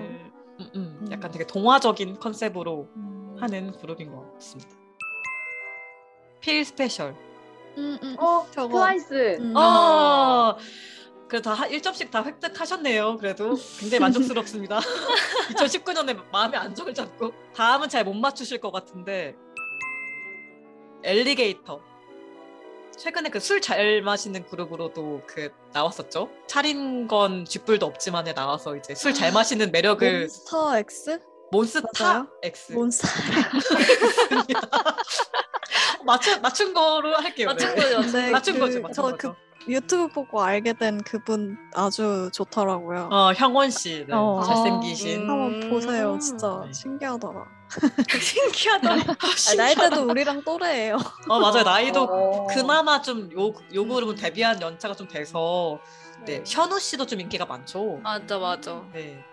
음, 0.59 0.69
음, 0.75 0.99
음. 1.01 1.07
약간 1.11 1.31
되게 1.31 1.43
동화적인 1.47 2.19
컨셉으로 2.19 2.87
음. 2.95 3.35
하는 3.39 3.71
그룹인 3.71 4.11
것 4.13 4.31
같습니다. 4.35 4.69
Feel 6.39 6.63
Special. 6.63 7.15
음, 7.77 7.97
음. 8.03 8.15
어, 8.19 8.45
저거. 8.51 8.67
트와이스. 8.69 9.37
음. 9.39 9.55
어, 9.57 10.55
그다 11.27 11.55
1점씩 11.55 12.11
다 12.11 12.23
획득하셨네요. 12.23 13.17
그래도 13.17 13.55
굉장히 13.79 13.99
만족스럽습니다. 14.01 14.79
2019년에 15.55 16.23
마음의 16.31 16.59
안정을 16.59 16.93
잡고 16.93 17.31
다음은 17.55 17.89
잘 17.89 18.03
못 18.03 18.13
맞추실 18.13 18.59
것 18.59 18.71
같은데 18.71 19.35
Alligator. 21.03 21.81
최근에 22.99 23.29
그 23.29 23.37
술 23.37 23.61
잘 23.61 24.01
마시는 24.01 24.45
그룹으로도 24.47 25.21
그 25.25 25.51
나왔었죠. 25.73 26.29
차린 26.47 27.07
건 27.07 27.45
쥐뿔도 27.45 27.85
없지만에 27.85 28.33
나와서 28.33 28.75
이제 28.75 28.93
술 28.93 29.13
잘 29.13 29.31
마시는 29.31 29.71
매력을 29.71 30.19
몬스타 30.21 30.77
X? 30.79 31.19
몬스타? 31.51 32.27
X 32.43 32.73
몬스터 32.73 33.07
맞춘 36.05 36.41
맞춘 36.41 36.73
거로 36.73 37.15
할게요. 37.15 37.47
맞춘 37.47 37.73
네. 37.75 37.81
거죠. 37.81 38.01
네, 38.17 38.29
맞춘 38.31 38.53
그- 38.55 38.59
거죠. 38.59 38.81
맞춘 38.81 38.93
저 38.93 39.01
거죠. 39.03 39.17
그 39.17 39.48
유튜브 39.69 40.07
보고 40.07 40.41
알게 40.41 40.73
된 40.73 41.01
그분 41.03 41.57
아주 41.73 42.29
좋더라고요. 42.33 43.09
어 43.11 43.33
형원 43.33 43.69
씨 43.69 44.05
네, 44.07 44.13
어. 44.13 44.41
잘생기신 44.45 45.21
음. 45.21 45.29
한번 45.29 45.69
보세요. 45.69 46.17
진짜 46.19 46.63
네. 46.65 46.73
신기하더라. 46.73 47.45
신기하다. 48.19 48.91
아, 48.91 49.55
나이대도 49.55 50.09
우리랑 50.09 50.43
또래예요. 50.43 50.97
어 51.27 51.39
맞아요 51.39 51.63
나이도 51.63 52.01
어. 52.03 52.47
그나마 52.47 53.01
좀 53.01 53.29
요 53.31 53.53
요 53.73 53.87
그룹은 53.87 54.15
데뷔한 54.15 54.61
연차가 54.61 54.95
좀 54.95 55.07
돼서 55.07 55.79
네 56.25 56.43
현우 56.47 56.79
씨도 56.79 57.05
좀 57.05 57.19
인기가 57.21 57.45
많죠. 57.45 57.99
맞아 58.03 58.39
맞아. 58.39 58.81
네 58.93 59.23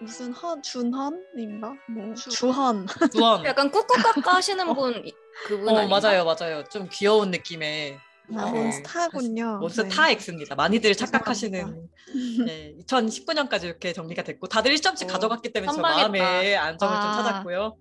무슨 0.00 0.32
한 0.32 0.60
준한인가? 0.62 1.74
뭐 1.90 2.14
주- 2.14 2.30
주한. 2.30 2.86
주원. 3.12 3.44
약간 3.44 3.70
꾹꾹 3.70 3.92
하시는 4.24 4.74
분 4.74 5.02
이- 5.06 5.14
그분 5.46 5.68
어 5.68 5.78
아닌가? 5.78 6.00
맞아요 6.00 6.24
맞아요 6.24 6.64
좀 6.64 6.88
귀여운 6.90 7.30
느낌의 7.30 7.98
아, 8.34 8.50
네. 8.50 8.62
몬스타군요. 8.62 9.58
몬스타 9.58 10.10
X입니다. 10.10 10.54
많이들 10.56 10.94
착각하시는. 10.94 11.88
네, 12.46 12.74
2019년까지 12.86 13.64
이렇게 13.64 13.92
정리가 13.92 14.22
됐고 14.24 14.46
다들 14.48 14.74
1점씩 14.74 15.04
어, 15.04 15.06
가져갔기 15.12 15.52
때문에 15.52 15.68
저 15.68 15.74
선방했다. 15.74 16.08
마음의 16.08 16.56
안정을 16.56 16.94
좀 16.96 17.04
아. 17.04 17.22
찾았고요. 17.22 17.76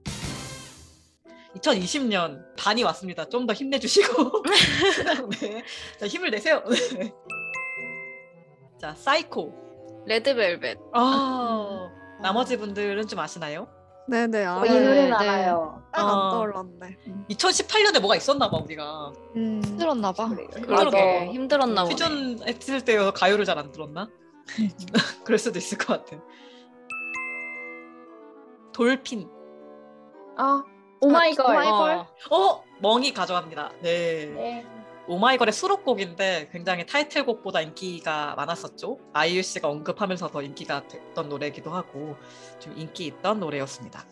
2020년 1.57 2.43
반이 2.57 2.83
왔습니다. 2.83 3.27
좀 3.29 3.47
더 3.47 3.53
힘내주시고 3.53 4.43
네. 5.39 5.63
자, 5.99 6.05
힘을 6.07 6.29
내세요. 6.31 6.63
네. 6.97 7.11
자 8.79 8.93
사이코. 8.95 9.53
레드벨벳. 10.05 10.77
아 10.93 11.89
나머지 12.21 12.57
분들은 12.57 13.07
좀 13.07 13.19
아시나요? 13.19 13.67
네네 14.07 14.45
어, 14.45 14.59
알아요. 14.59 14.65
이 14.65 14.79
노래는 14.79 15.09
네. 15.09 15.13
알아요. 15.29 15.83
딱안 15.91 16.13
어. 16.13 16.29
떠올랐네. 16.31 16.97
음. 17.07 17.25
2018년에 17.29 18.00
뭐가 18.00 18.15
있었나 18.15 18.50
봐 18.50 18.57
우리가 18.57 19.12
음. 19.35 19.62
힘들었나 19.65 20.12
봐. 20.12 20.29
그러게 20.29 21.25
힘들었나 21.31 21.83
보네. 21.83 21.95
취준 21.95 22.39
했을 22.47 22.81
때 22.85 22.97
가요를 23.12 23.45
잘 23.45 23.57
안 23.57 23.71
들었나? 23.71 24.07
그럴 25.25 25.39
수도 25.39 25.57
있을 25.57 25.77
것 25.77 26.05
같아. 26.05 26.21
Dolphin. 28.74 29.27
아, 30.38 30.63
오마이걸. 31.01 31.45
오마이걸. 31.45 31.91
어, 32.29 32.35
어 32.35 32.63
멍이 32.81 33.13
가져갑니다. 33.13 33.71
네. 33.81 34.25
네. 34.35 34.65
오마이걸의 35.07 35.53
수록곡인데 35.53 36.50
굉장히 36.51 36.85
타이틀곡보다 36.85 37.62
인기가 37.62 38.33
많았었죠. 38.35 38.97
아이유 39.13 39.43
씨가 39.43 39.67
언급하면서 39.67 40.29
더 40.29 40.41
인기가 40.41 40.88
됐던 40.88 41.29
노래이기도 41.29 41.69
하고 41.71 42.15
좀 42.59 42.74
인기 42.75 43.05
있던 43.07 43.39
노래였습니다. 43.39 44.05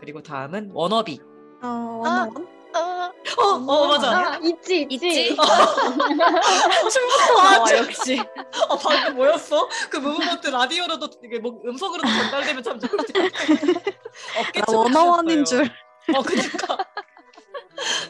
그리고 0.00 0.22
다음은 0.22 0.70
워너비. 0.72 1.20
어, 1.62 1.66
워너원? 1.66 2.48
아, 2.76 3.10
어, 3.38 3.42
어 3.42 3.86
맞아. 3.86 4.32
아, 4.32 4.38
있지, 4.42 4.86
있지. 4.90 5.26
있지? 5.26 5.36
아, 5.40 5.44
아, 7.42 7.64
저- 7.64 7.76
역시. 7.76 8.18
어, 8.68 8.76
방금 8.76 9.16
뭐였어? 9.16 9.68
그 9.90 9.98
movement 9.98 10.48
라디오로도 10.48 11.08
이게 11.24 11.38
뭐 11.38 11.60
음성으로도 11.64 12.08
전달되면 12.08 12.62
참 12.62 12.80
좋을 12.80 13.04
텐데. 13.06 13.30
어깨 14.40 14.60
나 14.60 14.66
춤을 14.66 14.78
원어원인 14.78 15.40
하셨어요. 15.40 15.64
줄. 15.64 16.16
어, 16.16 16.22
그니까. 16.22 16.93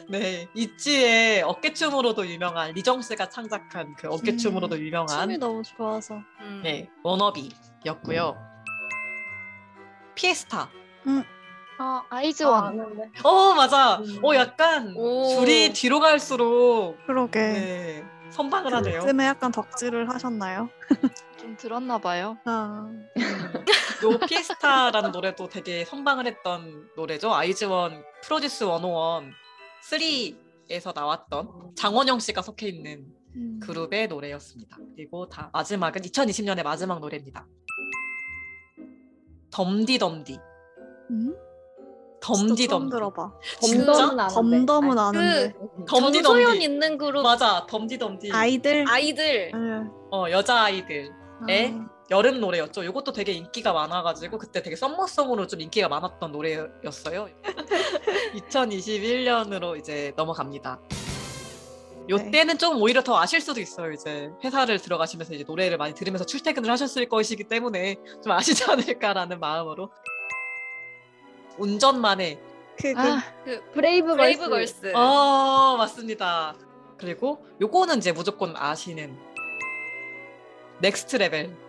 네, 0.09 0.47
있지의 0.53 1.41
어깨춤으로도 1.43 2.27
유명한 2.27 2.71
리정 2.73 3.01
씨가 3.01 3.29
창작한 3.29 3.95
그 3.95 4.07
어깨춤으로도 4.09 4.75
춤이 4.75 4.87
유명한 4.87 5.39
너무 5.39 5.63
좋아서. 5.63 6.15
음. 6.41 6.61
네 6.63 6.89
워너비였고요. 7.03 8.35
피에스타. 10.15 10.69
아, 11.07 11.23
아, 11.77 12.03
아이즈원. 12.09 12.63
아는데. 12.65 13.09
어 13.23 13.53
맞아. 13.53 13.97
음. 13.97 14.19
어 14.23 14.35
약간 14.35 14.93
오. 14.95 15.27
줄이 15.35 15.73
뒤로 15.73 15.99
갈수록 15.99 16.97
그러게. 17.05 17.39
네, 17.39 18.05
선방을 18.31 18.73
하네요. 18.75 18.97
요즘에 19.01 19.25
약간 19.25 19.51
덕질을 19.51 20.09
하셨나요? 20.09 20.69
좀 21.39 21.55
들었나 21.57 21.97
봐요. 21.97 22.37
아, 22.45 22.89
요 24.03 24.19
피에스타라는 24.27 25.11
노래도 25.11 25.47
되게 25.47 25.85
선방을 25.85 26.25
했던 26.27 26.89
노래죠. 26.95 27.33
아이즈원 27.33 28.03
프로듀스 28.23 28.65
101 28.65 29.33
3에서 29.89 30.93
나왔던 30.95 31.75
장원영 31.75 32.19
씨가 32.19 32.41
속해 32.41 32.67
있는 32.67 33.05
음. 33.35 33.59
그룹의 33.61 34.07
노래였습니다. 34.07 34.77
그리고 34.95 35.27
다 35.27 35.49
마지막은 35.53 36.01
2020년의 36.01 36.63
마지막 36.63 36.99
노래입니다. 36.99 37.45
덤디덤디. 39.51 40.39
음? 41.11 41.35
덤디덤디. 42.21 42.67
처음 42.67 42.89
들어봐. 42.89 43.33
진짜? 43.61 43.93
덤덤은 43.93 44.19
아는데. 44.19 44.33
덤덤은 44.33 44.95
그 44.95 45.01
아는데. 45.01 45.53
덤디덤디. 45.87 46.23
정소연 46.23 46.61
있는 46.61 46.97
그룹 46.97 47.23
맞아, 47.23 47.65
덤디덤디. 47.67 48.31
아이들. 48.31 48.85
아이들 48.87 49.51
네. 49.51 49.89
어, 50.11 50.25
여자 50.31 50.63
아이들. 50.63 51.11
에? 51.49 51.71
아, 51.71 51.89
여름 52.11 52.39
노래였죠. 52.39 52.83
이것도 52.83 53.13
되게 53.13 53.31
인기가 53.31 53.73
많아가지고 53.73 54.37
그때 54.37 54.61
되게 54.61 54.75
summer 54.75 55.06
song으로 55.06 55.47
좀 55.47 55.61
인기가 55.61 55.87
많았던 55.87 56.31
노래였어요. 56.31 57.29
2021년으로 58.35 59.77
이제 59.77 60.13
넘어갑니다. 60.15 60.79
요 62.09 62.17
네. 62.17 62.29
때는 62.29 62.59
좀 62.59 62.79
오히려 62.79 63.01
더 63.01 63.17
아실 63.19 63.41
수도 63.41 63.59
있어요. 63.59 63.91
이제 63.91 64.29
회사를 64.43 64.79
들어가시면서 64.79 65.33
이제 65.33 65.43
노래를 65.47 65.77
많이 65.77 65.95
들으면서 65.95 66.25
출퇴근을 66.25 66.69
하셨을 66.69 67.09
것이기 67.09 67.45
때문에 67.45 67.95
좀 68.23 68.31
아시지 68.31 68.63
않을까라는 68.69 69.39
마음으로 69.39 69.89
운전만해 71.57 72.39
그, 72.77 72.93
그 72.93 72.99
아, 72.99 73.23
브레이브, 73.73 74.15
브레이브 74.15 74.49
걸스. 74.49 74.81
걸스 74.81 74.95
어 74.95 75.75
맞습니다. 75.77 76.53
그리고 76.97 77.43
요거는 77.61 77.97
이제 77.97 78.11
무조건 78.11 78.53
아시는 78.55 79.17
Next 80.81 81.15
Level. 81.15 81.64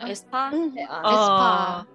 에스파 0.00 0.50
음. 0.50 0.72
네, 0.74 0.84
아, 0.88 1.00
아. 1.04 1.78
다들 1.78 1.93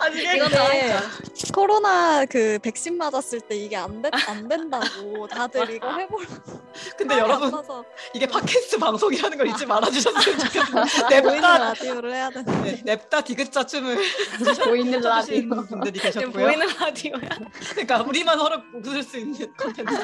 아니 0.00 0.20
이게 0.20 0.36
이게 0.36 1.52
코로나 1.54 2.24
그 2.26 2.58
백신 2.62 2.96
맞았을 2.98 3.40
때 3.40 3.56
이게 3.56 3.76
안, 3.76 4.02
된, 4.02 4.10
안 4.28 4.48
된다고 4.48 5.26
다들 5.26 5.70
이거 5.70 5.96
해보려고 5.96 6.60
근데 6.96 7.18
여러분 7.18 7.50
서 7.50 7.84
이게 8.14 8.26
팟캐스트 8.26 8.78
방송이라는 8.78 9.38
걸 9.38 9.46
잊지 9.48 9.66
말아주셨으면 9.66 10.38
좋겠어요. 10.38 10.84
보이는 11.22 11.40
냅다 11.40 11.58
라디오를 11.58 12.14
해야 12.14 12.30
되는데 12.30 12.62
네, 12.62 12.82
냅다 12.84 13.20
디귿자 13.22 13.66
춤을 13.66 13.96
보이는 14.64 15.00
라디오. 15.00 15.48
분들이 15.66 15.98
계셨고요. 16.00 16.32
보이는 16.32 16.66
라디오야 16.78 17.28
그러니까 17.70 18.02
우리만 18.02 18.38
서로 18.38 18.60
웃을 18.74 19.02
수 19.02 19.18
있는 19.18 19.52
컨텐츠. 19.56 19.94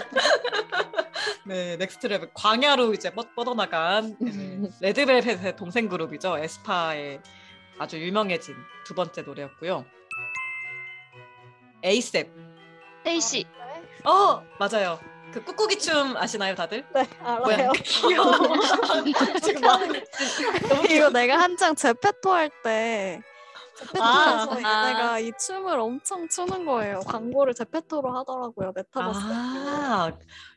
네, 1.45 1.77
Next 1.77 2.07
Level 2.07 2.31
광야로 2.35 2.95
이제 2.95 3.11
뻗, 3.11 3.35
뻗어나간 3.35 4.17
네, 4.21 4.69
레드벨벳의 4.81 5.57
동생 5.57 5.89
그룹이죠. 5.89 6.39
에스파의 6.39 7.21
아주 7.79 7.99
유명해진 8.01 8.55
두 8.85 8.95
번째 8.95 9.23
노래였고요. 9.23 9.85
ASAP. 11.85 12.31
스테이씨. 12.99 13.45
어 14.05 14.43
맞아요. 14.59 14.99
그 15.33 15.45
꾹꾹이 15.45 15.79
춤 15.79 16.17
아시나요, 16.17 16.55
다들? 16.55 16.85
네 16.95 17.07
알아요 17.21 17.73
귀여워. 17.85 18.33
지금 19.43 19.61
막 19.61 19.81
이거 20.91 21.11
내가 21.11 21.39
한창 21.39 21.75
제페토 21.75 22.33
할때 22.33 23.21
아, 23.23 23.36
제페토에서 23.79 24.67
아. 24.67 24.87
내가 24.87 25.19
이 25.19 25.33
춤을 25.39 25.79
엄청 25.79 26.29
추는 26.29 26.65
거예요 26.65 27.01
광고를 27.01 27.55
제페토로 27.55 28.17
하더라고요 28.17 28.73
메타버스 28.75 29.21
아, 29.23 30.13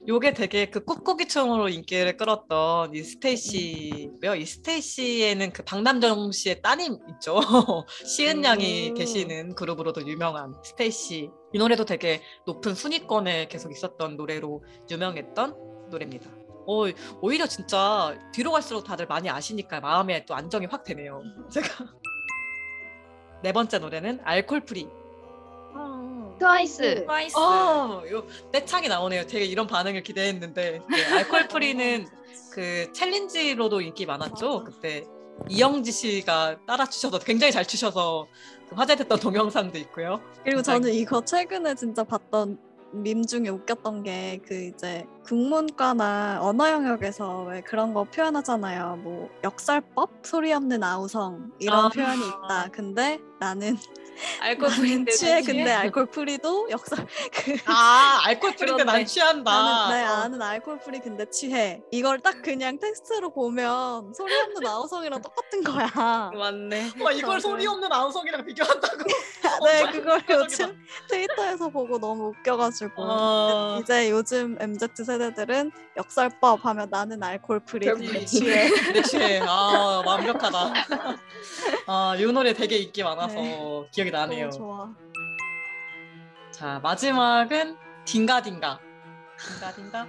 요게 0.08 0.34
되게 0.34 0.70
그 0.70 0.84
꾹꾹이 0.84 1.28
춤으로 1.28 1.70
인기를 1.70 2.18
끌었던 2.18 2.96
이 2.96 3.04
스테이씨고요. 3.04 4.36
이 4.36 4.46
스테이씨에는 4.46 5.54
그 5.54 5.64
박남정 5.64 6.32
씨의 6.32 6.62
따님 6.62 6.98
있죠. 7.10 7.40
시은 8.06 8.44
양이 8.44 8.90
음. 8.90 8.94
계시는 8.96 9.56
그룹으로도 9.56 10.08
유명한 10.08 10.56
스테이씨. 10.64 11.30
이 11.54 11.58
노래도 11.58 11.86
되게 11.86 12.22
높은 12.46 12.76
순위권에 12.76 13.48
계속 13.48 13.72
있었던 13.72 14.18
노래로 14.18 14.64
유명했던 14.90 15.56
노래입니다. 15.90 16.30
어, 16.68 16.84
오히려 17.22 17.48
진짜 17.48 18.16
뒤로 18.32 18.52
갈수록 18.52 18.84
다들 18.84 19.08
많이 19.08 19.30
아시니까 19.30 19.80
마음에 19.80 20.26
또 20.26 20.36
안정이 20.36 20.68
확 20.68 20.84
되네요. 20.84 21.22
제가. 21.52 21.68
네 23.42 23.52
번째 23.54 23.80
노래는 23.80 24.20
Alcohol-Free. 24.24 24.90
아, 25.74 26.36
트와이스. 26.40 27.06
트와이스 27.06 27.38
어, 27.38 28.04
요 28.12 28.24
떼창이 28.52 28.88
나오네요. 28.88 29.26
되게 29.28 29.46
이런 29.46 29.68
반응을 29.68 30.04
기대했는데 30.04 30.82
네, 30.90 31.06
Alcohol-Free는 31.18 32.08
그 32.54 32.92
challenge로도 32.94 33.82
인기 33.82 34.06
많았죠. 34.06 34.64
그때 34.66 35.06
이영지 35.48 35.92
씨가 35.92 36.60
따라 36.66 36.86
추셔서 36.86 37.20
굉장히 37.20 37.54
잘 37.54 37.66
추셔서 37.66 38.28
그 38.70 38.76
화제됐던 38.76 39.20
동영상도 39.20 39.78
있고요. 39.80 40.20
그리고 40.44 40.58
굉장히- 40.58 40.64
저는 40.82 40.94
이거 40.94 41.24
최근에 41.24 41.76
진짜 41.76 42.04
봤던 42.04 42.58
밈 42.92 43.26
중에 43.26 43.50
웃겼던 43.50 44.04
게 44.04 44.42
그 44.48 44.54
이제 44.56 45.06
국문과나 45.26 46.40
언어 46.42 46.70
영역에서 46.72 47.44
왜 47.44 47.62
그런 47.62 47.94
거 47.94 48.04
표현하잖아요. 48.06 48.98
뭐 49.04 49.30
역설법, 49.44 50.10
소리 50.24 50.52
없는 50.54 50.84
아우성 50.84 51.52
이런 51.60 51.86
아. 51.86 51.90
표현이 51.90 52.22
있다. 52.28 52.70
근데 52.72 53.20
나는 53.40 53.78
alcohol 54.42 54.70
나는 54.70 54.82
free인데 54.82 55.12
취해 55.12 55.42
근데 55.42 55.72
alcohol 55.72 56.06
free도 56.08 56.70
역설 56.70 57.06
그아 57.66 58.20
alcohol 58.26 58.56
free인데 58.56 58.84
난. 58.84 59.06
취한다. 59.06 59.52
나는 59.52 59.96
네, 59.96 60.06
어. 60.06 60.12
아는 60.14 60.42
alcohol 60.42 60.80
free 60.80 61.00
근데 61.00 61.26
취해. 61.30 61.82
이걸 61.92 62.20
딱 62.20 62.42
그냥 62.42 62.78
텍스트로 62.80 63.32
보면 63.34 64.14
소리 64.14 64.36
없는 64.36 64.68
아우성이랑 64.68 65.22
똑같은 65.22 65.64
거야. 65.64 66.32
맞네 66.34 66.92
와, 67.02 67.12
이걸 67.12 67.28
맞아요. 67.30 67.40
소리 67.40 67.66
없는 67.68 67.92
아우성이랑 67.92 68.46
비교한다고? 68.46 68.98
네, 69.66 69.92
그걸. 69.92 70.22
요즘 70.30 70.78
트위터에서 71.10 71.70
보고 71.70 71.98
너무 72.00 72.30
웃겨가지고 72.30 72.94
어. 72.98 73.80
이제 73.82 74.10
요즘 74.10 74.58
MZ 74.60 74.88
세대들은 75.04 75.72
역설법 75.98 76.66
하면 76.66 76.90
나는 76.90 77.22
alcohol 77.24 77.62
free 77.62 77.88
근데 77.88 78.26
취해. 78.26 78.70
내 78.94 79.02
취해. 79.02 79.40
아 79.44 80.02
완벽하다. 80.06 80.74
아, 81.88 82.16
이 82.18 82.24
노래 82.26 82.54
되게 82.54 82.78
인기 82.78 83.04
많아서 83.04 83.36
네. 83.36 83.88
기억 83.92 84.08
이 84.10 84.12
나네요. 84.12 84.50
너무 84.50 84.58
좋아. 84.58 84.94
자 86.52 86.80
마지막은 86.84 87.78
딩가딩가. 88.06 88.80
딩가딩가. 89.40 90.08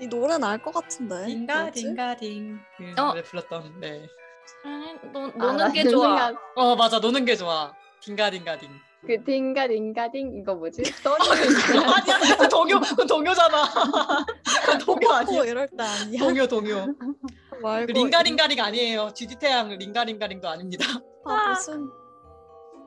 이 0.00 0.06
노래는 0.06 0.42
알 0.44 0.58
것 0.62 0.72
같은데. 0.72 1.26
딩가 1.26 1.62
뭐지? 1.62 1.82
딩가 1.82 2.16
딩. 2.16 2.58
그 2.78 3.00
어. 3.00 3.06
노래 3.08 3.22
불렀던 3.22 3.80
네. 3.80 4.06
노, 5.12 5.20
아, 5.26 5.30
노는 5.36 5.56
나게그 5.58 5.90
좋아 5.90 6.06
순간 6.08 6.36
어 6.56 6.74
맞아 6.74 6.98
노는 6.98 7.24
게 7.24 7.36
좋아. 7.36 7.72
딩가 8.00 8.30
딩가 8.30 8.58
딩. 8.58 8.70
그 9.06 9.22
딩가 9.24 9.68
딩가 9.68 10.10
딩 10.10 10.36
이거 10.40 10.54
뭐지? 10.54 10.82
써니 10.84 11.28
아니야 11.30 12.18
그건 12.18 12.48
동요 12.48 12.80
그건 12.80 13.06
동요잖아. 13.06 13.64
그건 14.60 14.78
동요 14.78 15.08
코 15.08 15.12
아니야. 15.14 15.44
이럴 15.44 15.68
때 15.68 15.76
아니야. 15.84 16.18
동요 16.18 16.46
동요. 16.46 16.94
말고 17.62 17.86
그 17.86 17.92
링가링가링 17.92 18.60
아니에요. 18.60 19.12
GD 19.14 19.36
태양 19.36 19.68
링가링가링도 19.68 20.48
아닙니다. 20.48 20.86
아, 21.26 21.50
무슨 21.50 21.88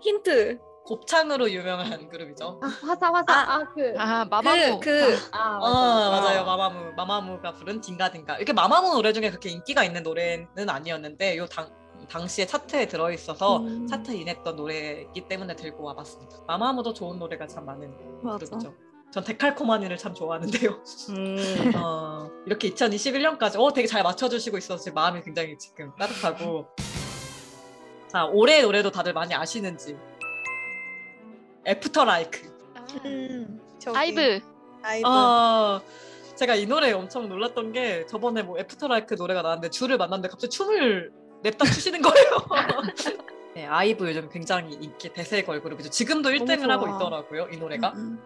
힌트 0.04 0.60
곱창으로 0.86 1.50
유명한 1.50 2.10
그룹이죠. 2.10 2.60
아, 2.62 2.68
화사 2.68 3.08
화사 3.14 3.26
아. 3.34 3.56
아 3.56 3.64
그 3.74 3.94
아, 3.98 4.26
마마무. 4.26 4.80
그, 4.82 4.90
그 4.90 5.18
아, 5.32 5.58
어 5.58 6.10
맞아. 6.12 6.22
맞아요 6.22 6.44
마마무 6.46 6.92
마마무가 6.98 7.54
부른 7.54 7.80
딩가딩가 7.80 8.36
이렇게 8.36 8.52
마마무 8.52 8.94
노래 8.94 9.14
중에 9.14 9.30
그렇게 9.30 9.50
인기가 9.50 9.84
있는 9.86 10.04
노래는 10.04 10.70
아니었는데 10.70 11.38
요 11.38 11.46
당, 11.48 11.70
당시에 12.10 12.46
차트에 12.46 12.88
들어있어서 12.90 13.60
음. 13.60 13.88
차트 13.88 14.12
인했던 14.12 14.58
노래이기 14.58 15.26
때문에 15.30 15.56
들고 15.56 15.84
와봤습니다 15.84 16.40
마마무도 16.48 16.94
좋은 16.94 17.18
노래가 17.18 17.48
참 17.48 17.66
많은 17.66 17.90
맞아. 18.22 18.46
그룹이죠 18.46 18.74
전 19.14 19.24
데칼코마니를 19.24 19.96
참 19.98 20.14
좋아하는데요 20.14 20.84
음, 21.12 21.38
어, 21.82 22.30
이렇게 22.46 22.70
2021년까지 22.72 23.58
어 23.58 23.72
되게 23.72 23.88
잘 23.88 24.04
맞춰주시고 24.04 24.58
있어서 24.58 24.84
지금 24.84 24.96
마음이 24.96 25.22
굉장히 25.22 25.58
지금 25.58 25.94
따뜻하고 25.98 26.66
자 28.14 28.26
올해 28.26 28.62
노래도 28.62 28.92
다들 28.92 29.12
많이 29.12 29.34
아시는지 29.34 29.98
After 31.66 32.06
LIKE 32.06 32.54
음, 33.06 33.60
저기. 33.80 33.98
아이브. 33.98 34.40
아이브. 34.84 35.08
아, 35.08 35.82
제가 36.36 36.56
이 36.56 36.66
노래에 36.66 36.92
엄청 36.92 37.28
놀랐던 37.28 37.72
게 37.72 38.06
저번에 38.06 38.44
뭐 38.44 38.60
After 38.60 38.88
LIKE 38.88 39.16
노래가 39.16 39.42
나왔는데 39.42 39.70
줄을 39.70 39.98
만났는데 39.98 40.30
갑자기 40.30 40.52
춤을 40.52 41.12
냅다 41.42 41.66
추시는 41.66 42.02
거예요. 42.02 42.48
네, 43.56 43.66
아이브 43.66 44.08
요즘 44.08 44.30
굉장히 44.30 44.74
인기 44.76 45.12
대세 45.14 45.44
걸그룹이죠. 45.44 45.90
지금도 45.90 46.30
1등을 46.30 46.64
좋아. 46.64 46.74
하고 46.74 46.88
있더라고요, 46.88 47.48
이 47.52 47.58
노래가. 47.58 47.94
음, 47.96 48.22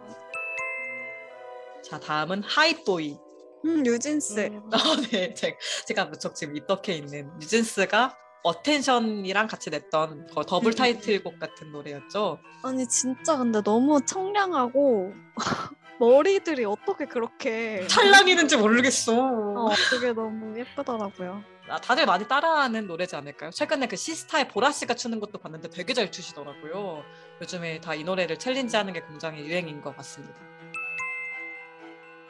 자, 1.83 1.99
다음은 1.99 2.43
Hype 2.43 2.80
Boy. 2.80 3.17
음. 3.65 3.69
음, 3.69 3.83
뉴진스. 3.83 4.49
아, 4.71 4.77
네, 5.11 5.33
제, 5.33 5.57
제가 5.85 6.05
무척 6.05 6.35
지금 6.35 6.55
입덕해 6.55 6.93
있는 6.93 7.31
뉴진스가 7.39 8.17
Attention이랑 8.47 9.47
같이 9.47 9.69
냈던 9.69 10.27
거 10.27 10.43
더블 10.43 10.73
타이틀곡 10.73 11.39
같은 11.39 11.71
노래였죠. 11.71 12.39
아니 12.63 12.87
진짜 12.87 13.37
근데 13.37 13.61
너무 13.61 13.99
청량하고 14.05 15.13
머리들이 15.99 16.63
어떻게 16.65 17.05
그렇게 17.05 17.85
찰랑이는지 17.87 18.57
모르겠어. 18.57 19.13
어, 19.17 19.69
그게 19.89 20.13
너무 20.13 20.57
예쁘더라고요. 20.59 21.43
아, 21.69 21.81
다들 21.81 22.05
많이 22.05 22.25
따라하는 22.27 22.87
노래지 22.87 23.15
않을까요? 23.15 23.49
최근에 23.51 23.87
그 23.87 23.95
시스타의 23.97 24.47
보라 24.47 24.71
씨가 24.71 24.93
추는 24.93 25.19
것도 25.19 25.39
봤는데 25.39 25.69
되게 25.69 25.93
잘 25.93 26.11
추시더라고요. 26.11 27.03
요즘에 27.41 27.81
다 27.81 27.93
이 27.95 28.03
노래를 28.03 28.37
챌린지하는 28.39 28.93
게 28.93 29.01
굉장히 29.05 29.41
유행인 29.43 29.81
것 29.81 29.95
같습니다. 29.97 30.35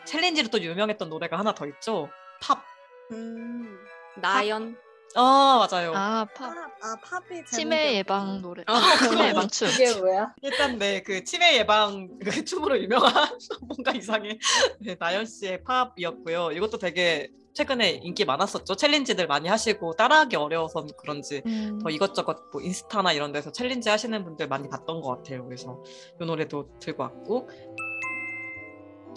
챌린지로 0.05 0.47
또 0.47 0.59
유명했던 0.61 1.09
노래가 1.09 1.37
하나 1.37 1.53
더 1.53 1.65
있죠. 1.67 2.09
팝. 2.41 2.63
음. 3.11 3.77
나연. 4.15 4.77
아 5.15 5.67
맞아요. 5.71 5.93
아, 5.95 6.25
Pop. 6.35 6.53
Pop, 6.53 6.71
아 6.81 6.95
Pop이 7.01 7.45
치매. 7.45 7.95
예방 7.95 8.41
노래. 8.41 8.63
어. 8.67 8.73
치매 9.09 9.29
예방 9.29 9.47
춤. 9.47 9.67
이게 9.69 9.95
뭐야? 9.95 10.33
일단 10.41 10.77
네 10.77 10.96
그 10.96 11.23
치매 11.23 11.57
예방 11.57 12.07
그 12.19 12.43
춤으로 12.45 12.79
유명한 12.79 13.11
뭔가 13.67 13.91
이상해 13.93 14.37
네, 14.79 14.95
나연 14.99 15.25
씨의 15.25 15.63
Pop이었고요. 15.63 16.51
이것도 16.51 16.77
되게 16.77 17.29
최근에 17.53 18.01
인기 18.03 18.23
많았었죠. 18.25 18.75
챌린지들 18.75 19.25
많이 19.25 19.49
하시고 19.49 19.93
따라하기 19.93 20.35
어려워서 20.35 20.85
그런지 20.95 21.41
음. 21.47 21.79
더 21.81 21.89
이것저것 21.89 22.37
뭐 22.51 22.61
인스타나 22.61 23.13
이런 23.13 23.31
데서 23.31 23.51
챌린지 23.51 23.89
하시는 23.89 24.23
분들 24.23 24.47
많이 24.47 24.69
봤던 24.69 25.01
것 25.01 25.17
같아요. 25.17 25.43
그래서 25.45 25.81
이 26.21 26.25
노래도 26.25 26.69
들고 26.79 27.01
왔고 27.01 27.49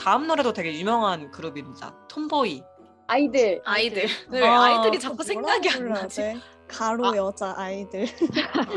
다음 0.01 0.27
노래도 0.27 0.55
되게 0.55 0.73
유명한 0.73 1.31
그룹입니다. 1.31 2.09
톰보이. 2.09 2.63
아이들. 3.11 3.61
아이들. 3.65 4.07
왜 4.29 4.47
아, 4.47 4.63
아이들이 4.63 5.01
자꾸 5.01 5.25
생각이 5.25 5.69
안 5.69 5.89
나지? 5.89 6.17
돼? 6.21 6.37
가로 6.69 7.17
여자 7.17 7.53
아이들. 7.57 8.07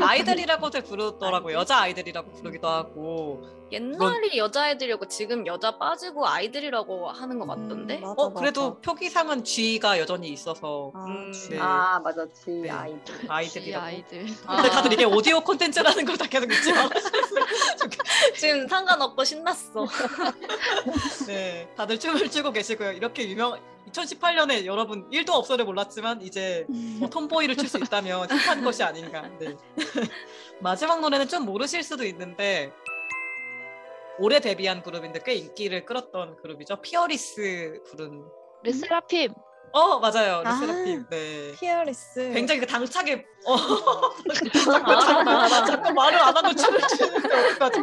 아이들이라고들 0.02 0.82
부르더라고요. 0.82 1.56
여자 1.58 1.78
아이들이라고 1.82 2.32
부르기도 2.32 2.66
하고. 2.68 3.63
옛날이 3.74 4.38
여자애들이고 4.38 5.06
지금 5.08 5.46
여자 5.46 5.76
빠지고 5.78 6.26
아이들이라고 6.26 7.08
하는 7.10 7.38
것 7.38 7.46
같던데. 7.46 7.96
음, 7.98 8.00
맞아, 8.02 8.14
어 8.16 8.32
그래도 8.32 8.68
맞아. 8.70 8.80
표기상은 8.80 9.44
G가 9.44 9.98
여전히 9.98 10.28
있어서 10.28 10.90
아, 10.94 11.04
음, 11.06 11.32
네. 11.50 11.58
아 11.60 12.00
맞아, 12.02 12.24
지 12.32 12.50
네. 12.50 12.70
아이들. 12.70 13.24
이 13.24 13.28
아이들이라고. 13.28 13.84
아이들. 13.84 14.26
근데 14.46 14.70
다들 14.70 14.92
이게 14.92 15.04
오디오 15.04 15.40
콘텐츠라는 15.40 16.04
걸 16.04 16.14
다 16.16 16.26
계속 16.26 16.50
잊지 16.52 16.72
마. 16.72 16.88
지금 18.38 18.68
상관없고 18.68 19.24
신났어. 19.24 19.86
네, 21.26 21.68
다들 21.76 21.98
춤을 21.98 22.30
추고 22.30 22.52
계시고요. 22.52 22.92
이렇게 22.92 23.28
유명 23.28 23.58
2018년에 23.92 24.64
여러분 24.64 25.08
1도 25.10 25.30
없어를 25.30 25.64
몰랐지만 25.64 26.22
이제 26.22 26.64
뭐 26.68 27.08
Tomboy를 27.08 27.56
출 27.56 27.68
수 27.68 27.78
있다면 27.78 28.28
힙한 28.30 28.64
것이 28.64 28.82
아닌가. 28.82 29.28
네. 29.38 29.56
마지막 30.60 31.00
노래는 31.00 31.28
좀 31.28 31.44
모르실 31.44 31.82
수도 31.82 32.04
있는데 32.04 32.72
올해 34.18 34.40
데뷔한 34.40 34.82
그룹인데 34.82 35.20
꽤 35.24 35.34
인기를 35.34 35.84
끌었던 35.84 36.36
그룹이죠. 36.36 36.80
Fearless 36.82 37.80
부른. 37.90 38.24
르세라핌. 38.62 39.34
어 39.72 39.98
맞아요, 39.98 40.42
아. 40.44 40.50
르세라핌. 40.52 41.06
네. 41.10 41.52
Fearless. 41.58 42.30
굉장히 42.32 42.60
그 42.60 42.66
당차게 42.66 43.26
어 43.46 43.56
자꾸, 44.32 45.00
자꾸, 45.00 45.66
자꾸 45.66 45.92
말을 45.92 46.18
안 46.18 46.36
하고 46.36 46.54
춤을 46.54 46.80
추는데 46.96 47.36
어떡하지? 47.52 47.80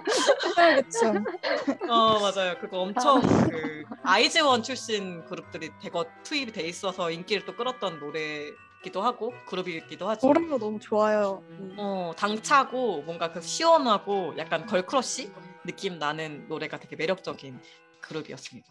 어 1.89 2.19
맞아요. 2.19 2.57
그거 2.61 2.79
엄청 2.79 3.19
그 3.21 3.83
아이즈원 4.03 4.63
출신 4.63 5.25
그룹들이 5.25 5.69
대거 5.81 6.05
투입이 6.23 6.53
돼 6.53 6.61
있어서 6.63 7.11
인기를 7.11 7.45
또 7.45 7.55
끌었던 7.57 7.99
노래기도 7.99 9.01
하고 9.01 9.33
그룹이기도 9.47 10.07
하죠. 10.09 10.27
노래가 10.27 10.57
너무 10.57 10.79
좋아요. 10.79 11.43
음. 11.49 11.75
어 11.77 12.13
당차고 12.15 13.01
뭔가 13.01 13.31
그 13.33 13.41
시원하고 13.41 14.33
약간 14.37 14.65
걸크러쉬 14.65 15.29
느낌 15.65 15.99
나는 15.99 16.47
노래가 16.47 16.79
되게 16.79 16.95
매력적인 16.95 17.59
그룹이었습니다. 18.01 18.67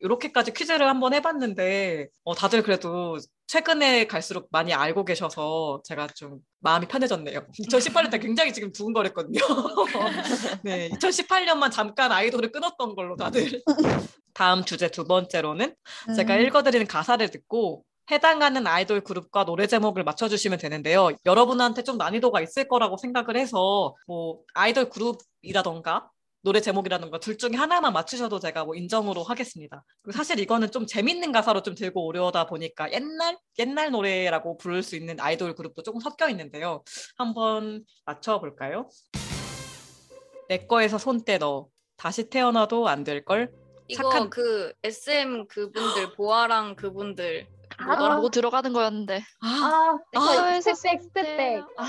이렇게까지 0.00 0.52
퀴즈를 0.52 0.88
한번 0.88 1.14
해봤는데 1.14 2.08
어, 2.24 2.34
다들 2.34 2.62
그래도 2.62 3.18
최근에 3.46 4.06
갈수록 4.06 4.48
많이 4.50 4.74
알고 4.74 5.04
계셔서 5.04 5.80
제가 5.84 6.08
좀 6.08 6.38
마음이 6.60 6.86
편해졌네요. 6.86 7.46
2018년 7.58 8.10
때 8.10 8.18
굉장히 8.18 8.52
지금 8.52 8.72
두근거렸거든요. 8.72 9.40
네, 10.62 10.90
2018년만 10.90 11.70
잠깐 11.70 12.12
아이돌을 12.12 12.52
끊었던 12.52 12.94
걸로 12.94 13.16
다들. 13.16 13.62
다음 14.34 14.64
주제 14.64 14.90
두 14.90 15.04
번째로는 15.04 15.74
제가 16.14 16.36
음. 16.36 16.40
읽어드리는 16.42 16.86
가사를 16.86 17.30
듣고 17.30 17.84
해당하는 18.10 18.66
아이돌 18.66 19.00
그룹과 19.00 19.44
노래 19.44 19.66
제목을 19.66 20.04
맞춰주시면 20.04 20.58
되는데요. 20.58 21.10
여러분한테 21.24 21.82
좀 21.82 21.98
난이도가 21.98 22.40
있을 22.40 22.68
거라고 22.68 22.96
생각을 22.96 23.36
해서 23.36 23.94
뭐 24.06 24.40
아이돌 24.54 24.90
그룹이라던가 24.90 26.08
노래 26.42 26.60
제목이라던가 26.60 27.18
둘 27.18 27.36
중에 27.36 27.56
하나만 27.56 27.92
맞추셔도 27.92 28.38
제가 28.38 28.64
뭐 28.64 28.76
인정으로 28.76 29.24
하겠습니다. 29.24 29.82
사실 30.12 30.38
이거는 30.38 30.70
좀 30.70 30.86
재밌는 30.86 31.32
가사로 31.32 31.62
좀 31.62 31.74
들고 31.74 32.06
오려다 32.06 32.46
보니까 32.46 32.92
옛날 32.92 33.36
옛날 33.58 33.90
노래라고 33.90 34.56
부를 34.56 34.84
수 34.84 34.94
있는 34.94 35.18
아이돌 35.18 35.56
그룹도 35.56 35.82
조금 35.82 35.98
섞여 35.98 36.28
있는데요. 36.28 36.84
한번 37.16 37.84
맞춰볼까요? 38.04 38.88
내 40.48 40.58
거에서 40.66 40.98
손떼 40.98 41.43
너 41.43 41.66
다시 41.96 42.30
태어나도 42.30 42.86
안 42.86 43.02
될 43.02 43.24
걸. 43.24 43.50
이거 43.88 44.02
착한- 44.04 44.30
그 44.30 44.72
SM 44.84 45.46
그분들 45.48 46.12
보아랑 46.14 46.76
그분들 46.76 47.48
뭐더라? 47.84 48.16
뭐 48.16 48.30
들어가는 48.30 48.72
거였는데. 48.72 49.22
아, 49.40 49.98
아, 50.14 50.20
아, 50.20 50.60
Step 50.60 50.79
Back, 50.79 51.02
Step 51.02 51.30
Back. 51.30 51.64
아, 51.76 51.86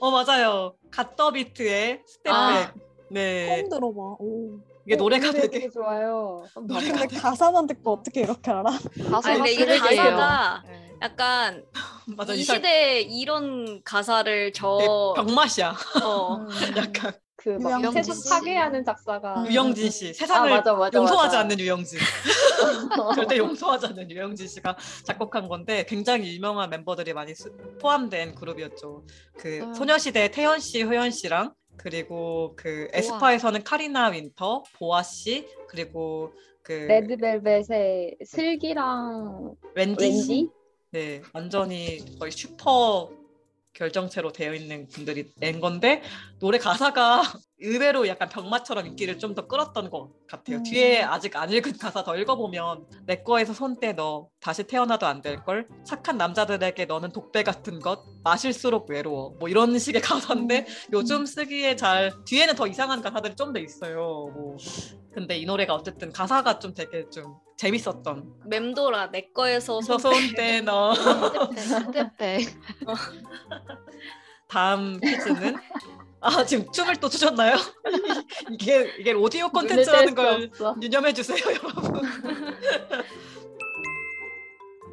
어 0.00 0.10
맞아요. 0.10 0.74
갓더비트의 0.90 2.02
Step 2.06 2.18
Back. 2.18 2.34
아. 2.34 2.72
네, 3.10 3.46
처음 3.46 3.68
들어봐. 3.68 4.00
오. 4.20 4.60
이게 4.86 4.96
노래가 4.96 5.26
노래 5.26 5.40
되게 5.42 5.48
되게 5.50 5.70
좋아요. 5.70 6.44
노래가 6.54 6.98
근데 7.00 7.16
가사만 7.18 7.66
듣고 7.66 7.92
어떻게 7.92 8.22
이렇게 8.22 8.50
알아? 8.50 8.70
가사가 9.10 9.28
아니 9.28 9.36
근데 9.36 9.52
이게 9.52 9.64
쓰레기예요. 9.66 10.02
가사가 10.16 10.62
네. 10.66 10.94
약간 11.02 11.64
맞아 12.16 12.34
이 12.34 12.40
이상 12.40 12.56
시대 12.56 12.96
에 12.96 13.00
이런 13.02 13.82
가사를 13.84 14.52
저 14.52 14.78
되게 14.78 15.26
병맛이야. 15.26 15.76
어, 16.02 16.36
음. 16.36 16.48
약간 16.76 17.12
그 17.42 17.61
막 17.61 17.80
유영진 17.80 18.02
세상 18.02 18.14
씨. 18.22 18.28
파괴하는 18.28 18.84
작사가. 18.84 19.44
유영진 19.48 19.90
씨아 19.90 20.12
세상을 20.12 20.50
맞아 20.50 20.74
맞아. 20.74 20.98
용서하지 20.98 21.26
맞아. 21.36 21.40
않는 21.40 21.58
유영진. 21.58 21.98
절대 23.14 23.38
용서하지 23.38 23.86
않는 23.86 24.10
유영진 24.10 24.46
씨가 24.46 24.76
작곡한 25.04 25.48
건데 25.48 25.84
굉장히 25.88 26.34
유명한 26.34 26.68
멤버들이 26.68 27.14
많이 27.14 27.34
수- 27.34 27.50
포함된 27.80 28.34
그룹이었죠. 28.34 29.04
그 29.38 29.60
음. 29.60 29.72
소녀시대 29.74 30.30
태연 30.32 30.60
씨, 30.60 30.82
효연 30.82 31.10
씨랑 31.12 31.54
그리고 31.78 32.52
그. 32.56 32.88
에스파에서는 32.92 33.64
카리나 33.64 34.08
윈터, 34.08 34.64
보아 34.78 35.02
씨 35.02 35.46
그리고 35.68 36.32
그 36.62 36.72
레드벨벳의 36.72 38.18
슬기랑 38.26 39.54
웬디 39.74 40.08
웬디? 40.10 40.50
네, 40.92 41.22
완전히 41.32 42.04
거의 42.18 42.32
슈퍼 42.32 43.08
결정체로 43.72 44.32
되어 44.32 44.54
있는 44.54 44.88
분들이 44.88 45.32
낸 45.38 45.60
건데 45.60 46.02
노래 46.40 46.58
가사가 46.58 47.22
의외로 47.62 48.08
약간 48.08 48.28
병맛처럼 48.28 48.86
인기를 48.86 49.18
좀 49.18 49.34
더 49.34 49.46
끌었던 49.46 49.90
것 49.90 50.10
같아요. 50.26 50.56
음. 50.58 50.62
뒤에 50.62 51.02
아직 51.02 51.36
안 51.36 51.50
읽은 51.52 51.76
가사 51.78 52.02
더 52.04 52.16
읽어보면 52.16 52.86
내 53.06 53.22
거에서 53.22 53.52
손떼 53.52 53.92
너 53.92 54.28
다시 54.40 54.64
태어나도 54.64 55.06
안 55.06 55.20
될 55.22 55.44
걸 55.44 55.68
착한 55.84 56.16
남자들에게 56.18 56.86
너는 56.86 57.12
독배 57.12 57.42
같은 57.42 57.78
것 57.80 58.02
마실수록 58.24 58.90
외로워 58.90 59.36
뭐 59.38 59.48
이런 59.48 59.78
식의 59.78 60.00
가사인데 60.02 60.66
요즘 60.92 61.26
쓰기에 61.26 61.76
잘 61.76 62.12
뒤에는 62.26 62.54
더 62.56 62.66
이상한 62.66 63.02
가사들이 63.02 63.36
좀 63.36 63.52
더 63.52 63.60
있어요. 63.60 63.96
뭐 64.34 64.56
근데 65.12 65.36
이 65.36 65.44
노래가 65.44 65.74
어쨌든 65.74 66.12
가사가 66.12 66.58
좀 66.58 66.74
되게 66.74 67.08
좀 67.10 67.36
재밌었던 67.56 68.42
맴돌아 68.46 69.10
내 69.10 69.28
거에서 69.32 69.80
손 69.80 69.98
손떼 69.98 70.60
너 70.62 70.94
Step 70.94 71.62
Back. 71.62 72.48
다음 74.48 74.98
퀴즈는 75.00 75.56
아 76.20 76.44
지금 76.44 76.70
춤을 76.72 76.96
또 76.96 77.08
추셨나요? 77.08 77.56
이게 78.52 78.92
이게 78.98 79.12
오디오 79.12 79.48
콘텐츠라는 79.48 80.14
걸 80.14 80.50
유념해 80.82 81.12
주세요, 81.12 81.38
여러분. 81.46 82.02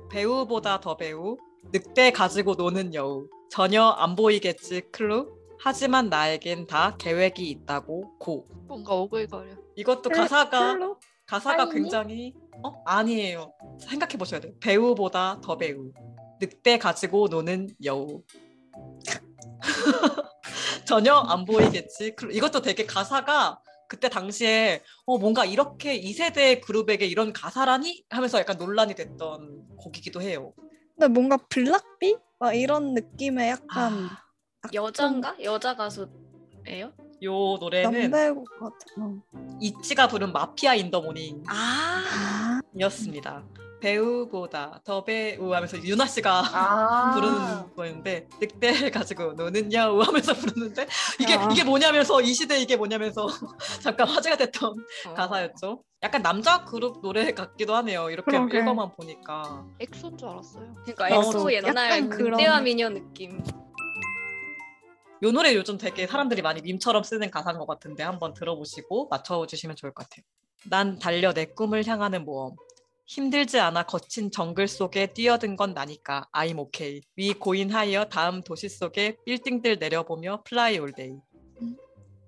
배우보다 0.10 0.80
더 0.80 0.96
배우, 0.96 1.38
늑대 1.72 2.12
가지고 2.12 2.56
노는 2.56 2.94
여우. 2.94 3.28
전혀 3.50 3.84
안 3.84 4.16
보이겠지 4.16 4.82
클루. 4.92 5.36
하지만 5.60 6.10
나에겐 6.10 6.68
다 6.68 6.96
계획이 6.98 7.50
있다고 7.50 8.18
고. 8.20 8.48
뭔가 8.68 8.96
오글거려. 8.96 9.56
이것도 9.76 10.10
가사가 10.10 10.74
클로? 10.74 11.00
가사가 11.26 11.64
아니니? 11.64 11.76
굉장히 11.76 12.34
어 12.64 12.72
아니에요. 12.86 13.54
생각해 13.80 14.18
보셔야 14.18 14.40
돼요. 14.40 14.54
배우보다 14.60 15.42
더 15.42 15.58
배우. 15.58 15.92
늑대 16.40 16.78
가지고 16.78 17.28
노는 17.30 17.70
여우. 17.84 18.24
전혀 20.86 21.14
안 21.14 21.46
보이겠지. 21.46 22.16
이것도 22.32 22.62
되게 22.62 22.86
가사가 22.86 23.62
그때 23.90 24.10
당시에 24.10 24.84
어 25.06 25.18
뭔가 25.18 25.46
이렇게 25.46 25.96
이 25.96 26.14
세대 26.14 26.60
그룹에게 26.60 27.06
이런 27.06 27.34
가사라니 27.34 28.04
하면서 28.10 28.40
약간 28.40 28.58
논란이 28.58 28.96
됐던 28.96 29.78
곡이기도 29.78 30.22
해요. 30.22 30.54
근데 30.96 31.08
뭔가 31.08 31.38
블락비? 31.38 32.18
막 32.40 32.54
이런 32.54 32.94
느낌의 32.94 33.50
약간 33.50 34.10
아, 34.62 34.70
여자인가? 34.74 35.36
여자 35.42 35.76
가수예요? 35.76 36.94
요 37.24 37.58
노래는. 37.60 38.14
어. 38.14 39.14
있지가 39.60 40.08
부른 40.08 40.32
Mafia 40.34 40.76
In 40.76 40.92
the 40.92 41.02
morning 41.02 41.44
아, 41.48 42.60
이었습니다. 42.76 43.44
배우보다 43.80 44.82
더 44.84 45.04
배우 45.04 45.54
하면서 45.54 45.78
유나 45.78 46.06
씨가 46.08 46.44
아. 46.52 47.14
부르는 47.16 47.76
거였는데 47.76 48.28
늑대를 48.42 48.90
가지고 48.92 49.34
노는 49.34 49.72
여우 49.72 50.02
하면서 50.02 50.34
부르는데 50.34 50.88
이게 51.20 51.36
아. 51.36 51.48
이게 51.52 51.64
뭐냐면서 51.64 52.20
이 52.22 52.34
시대 52.34 52.60
이게 52.60 52.76
뭐냐면서 52.76 53.28
잠깐 53.82 54.08
화제가 54.08 54.36
됐던 54.38 54.76
어. 55.08 55.14
가사였죠. 55.14 55.82
약간 56.04 56.22
남자 56.22 56.64
그룹 56.66 57.02
노래 57.02 57.32
같기도 57.34 57.76
하네요. 57.76 58.10
이렇게 58.12 58.32
그러게. 58.32 58.60
읽어만 58.60 58.92
보니까 58.94 59.66
엑소인 59.80 60.18
줄 60.18 60.28
알았어요. 60.28 60.76
그러니까 60.86 61.18
어, 61.18 61.20
엑소 61.22 61.54
옛날 61.54 62.10
그런- 62.10 62.32
늑대와 62.32 62.62
미녀 62.62 62.90
느낌. 62.90 63.44
요 65.24 65.32
노래 65.32 65.56
요즘 65.56 65.78
되게 65.78 66.06
사람들이 66.06 66.44
많이 66.44 66.62
밈처럼 66.62 67.02
쓰는 67.04 67.32
가사인 67.32 67.58
것 67.58 67.66
같은데 67.66 68.04
한번 68.04 68.34
들어보시고 68.34 69.08
맞춰주시면 69.10 69.76
좋을 69.76 69.92
것 69.92 70.08
같아요. 70.08 70.24
난 70.70 71.00
달려 71.00 71.34
내 71.34 71.46
꿈을 71.46 71.86
향하는 71.88 72.24
모험. 72.24 72.56
힘들지 73.08 73.60
않아 73.60 73.84
거친 73.84 74.30
정글 74.32 74.68
속에 74.68 75.14
뛰어든 75.14 75.56
건 75.56 75.74
나니까 75.74 76.28
I'm 76.34 76.60
okay. 76.60 77.02
We 77.16 77.34
goin' 77.34 77.72
higher 77.72 78.06
다음 78.06 78.44
도시 78.44 78.70
속에 78.70 79.18
빌딩들 79.26 79.80
내려보며 79.80 80.44
fly 80.44 80.78
all 80.78 80.92
day. 80.92 81.16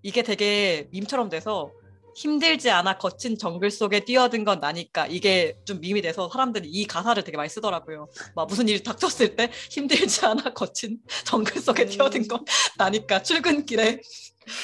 이게 0.01 0.23
되게 0.23 0.87
밈처럼 0.91 1.29
돼서 1.29 1.71
힘들지 2.19 2.69
않아 2.69 2.97
거친 2.97 3.37
정글 3.37 3.71
속에 3.71 4.03
뛰어든 4.03 4.43
건 4.43 4.59
나니까 4.59 5.07
이게 5.07 5.57
좀 5.63 5.79
밈이 5.79 6.01
돼서 6.01 6.27
사람들이 6.29 6.67
이 6.67 6.85
가사를 6.85 7.23
되게 7.23 7.37
많이 7.37 7.47
쓰더라고요. 7.47 8.09
막 8.35 8.45
무슨 8.47 8.67
일이 8.67 8.83
닥쳤을 8.83 9.37
때 9.37 9.49
힘들지 9.71 10.25
않아 10.25 10.53
거친 10.53 10.99
정글 11.25 11.61
속에 11.61 11.85
뛰어든 11.85 12.27
건 12.27 12.43
나니까 12.77 13.23
출근길에 13.23 14.01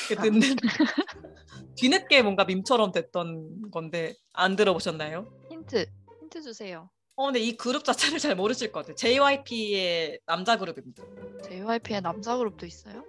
그 0.09 0.15
듣는 0.17 0.41
뒤늦게 1.77 2.23
뭔가 2.23 2.43
밈처럼 2.43 2.91
됐던 2.91 3.71
건데 3.71 4.15
안 4.33 4.57
들어보셨나요? 4.57 5.25
힌트 5.49 5.85
힌트 6.19 6.41
주세요. 6.41 6.89
어 7.15 7.27
근데 7.27 7.39
이 7.39 7.55
그룹 7.55 7.85
자체를 7.85 8.19
잘 8.19 8.35
모르실 8.35 8.73
것 8.73 8.81
같아요. 8.81 8.95
JYP의 8.95 10.19
남자 10.25 10.57
그룹입니다. 10.57 11.03
JYP의 11.47 12.01
남자 12.01 12.35
그룹도 12.35 12.65
있어요? 12.65 13.05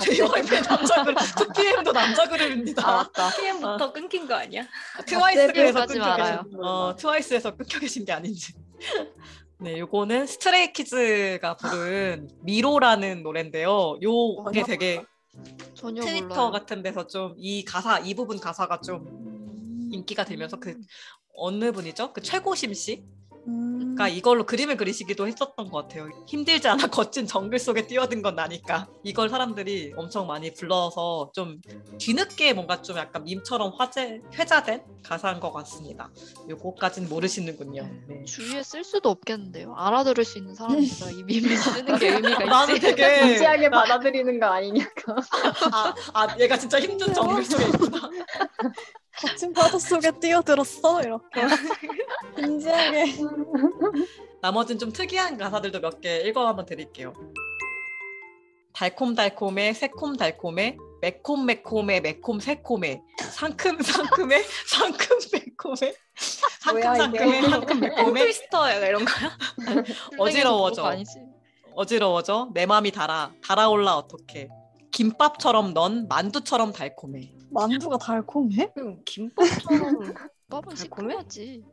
JYP의 0.00 0.62
남자 0.62 1.02
그룹, 1.04 1.18
2PM도 1.18 1.92
남자 1.92 2.28
그룹입니다. 2.28 2.86
아, 2.88 2.96
맞다. 2.96 3.30
PM부터 3.36 3.92
끊긴 3.92 4.26
거 4.26 4.34
아니야? 4.34 4.66
트와이스에서 5.06 5.52
기억하지 5.52 5.92
끊겨 5.94 6.08
말아요. 6.08 6.42
계신 6.44 6.60
어 6.64 6.96
트와이스에서 6.96 7.56
끊겨 7.56 7.78
계신 7.78 8.04
게 8.04 8.12
아닌지. 8.12 8.54
네, 9.60 9.78
요거는 9.78 10.26
스트레이 10.26 10.72
키즈가 10.72 11.56
부른 11.56 12.28
미로라는 12.42 13.22
노래인데요. 13.22 13.98
요게? 14.02 14.62
되게 14.64 15.02
트위터 15.80 16.26
몰라요. 16.26 16.50
같은 16.52 16.82
데서 16.82 17.06
좀 17.06 17.34
이 17.38 17.64
가사 17.64 17.98
이 17.98 18.14
부분 18.14 18.38
가사가 18.38 18.80
좀 18.80 19.88
인기가 19.92 20.24
들면서 20.24 20.58
그 20.58 20.76
어느 21.36 21.72
분이죠? 21.72 22.12
그 22.12 22.20
최고심 22.20 22.74
씨? 22.74 23.04
음. 23.46 23.78
그러니까 23.94 24.08
이걸로 24.08 24.44
그림을 24.46 24.76
그리시기도 24.76 25.26
했었던 25.26 25.68
것 25.70 25.82
같아요. 25.82 26.08
힘들지 26.26 26.66
않아 26.68 26.86
거친 26.90 27.26
정글 27.26 27.58
속에 27.58 27.86
뛰어든 27.86 28.22
건 28.22 28.34
나니까 28.34 28.88
이걸 29.04 29.28
사람들이 29.28 29.92
엄청 29.96 30.26
많이 30.26 30.52
불러서 30.52 31.30
좀 31.34 31.60
뒤늦게 31.98 32.54
뭔가 32.54 32.82
좀 32.82 32.96
약간 32.96 33.22
밈처럼 33.24 33.72
화제 33.76 34.20
회자된 34.36 34.82
가사인 35.04 35.38
것 35.40 35.52
같습니다. 35.52 36.10
요거까진 36.48 37.08
모르시는군요. 37.08 37.88
네. 38.08 38.24
주위에 38.24 38.62
쓸 38.62 38.82
수도 38.82 39.10
없겠는데요. 39.10 39.74
알아들을 39.76 40.24
수 40.24 40.38
있는 40.38 40.54
사람이서 40.54 41.10
이 41.12 41.22
밈을 41.22 41.56
쓰는 41.56 41.98
게 41.98 42.08
의미가 42.14 42.44
나는 42.46 42.76
있지. 42.76 42.86
되게 42.86 43.20
진지하게 43.28 43.68
나- 43.68 43.80
받아들이는 43.82 44.40
거 44.40 44.46
아니냐고. 44.46 44.90
아, 45.72 45.94
아 46.14 46.36
얘가 46.40 46.58
진짜 46.58 46.80
힘든 46.80 47.12
정글 47.12 47.44
속에 47.44 47.64
있구나. 47.66 48.10
거친 49.16 49.52
파도 49.52 49.78
속에 49.78 50.10
뛰어들었어 50.18 51.00
이렇게 51.02 51.42
진지하게 52.46 53.04
나머지는 54.42 54.78
좀 54.78 54.92
특이한 54.92 55.36
가사들도 55.38 55.80
몇 55.80 56.00
개 56.00 56.18
읽어 56.18 56.46
한번 56.46 56.66
드릴게요. 56.66 57.14
달콤달콤해 58.74 59.72
새콤달콤해 59.72 60.76
매콤매콤해 61.00 62.00
매콤 62.00 62.40
새콤해 62.40 63.02
상큼상큼해 63.30 64.42
상큼매콤해 64.66 65.94
상큼상큼해. 66.62 67.42
상큼매콤해 67.50 68.20
트위스터 68.22 68.70
약간 68.70 68.88
이런 68.88 69.04
거야? 69.04 69.38
어지러워져. 70.18 70.96
어지러워져 71.76 72.50
내 72.54 72.66
맘이 72.66 72.90
달아 72.90 73.32
달아올라 73.44 73.96
어떡해 73.96 74.48
김밥처럼 74.90 75.72
넌 75.74 76.06
만두처럼 76.08 76.72
달콤해 76.72 77.32
만두가 77.50 77.98
달콤해? 77.98 78.72
음, 78.78 79.00
김밥처럼 79.04 80.14
밥은 80.50 80.74
달콤해? 80.74 80.76
시큼하지. 80.76 81.64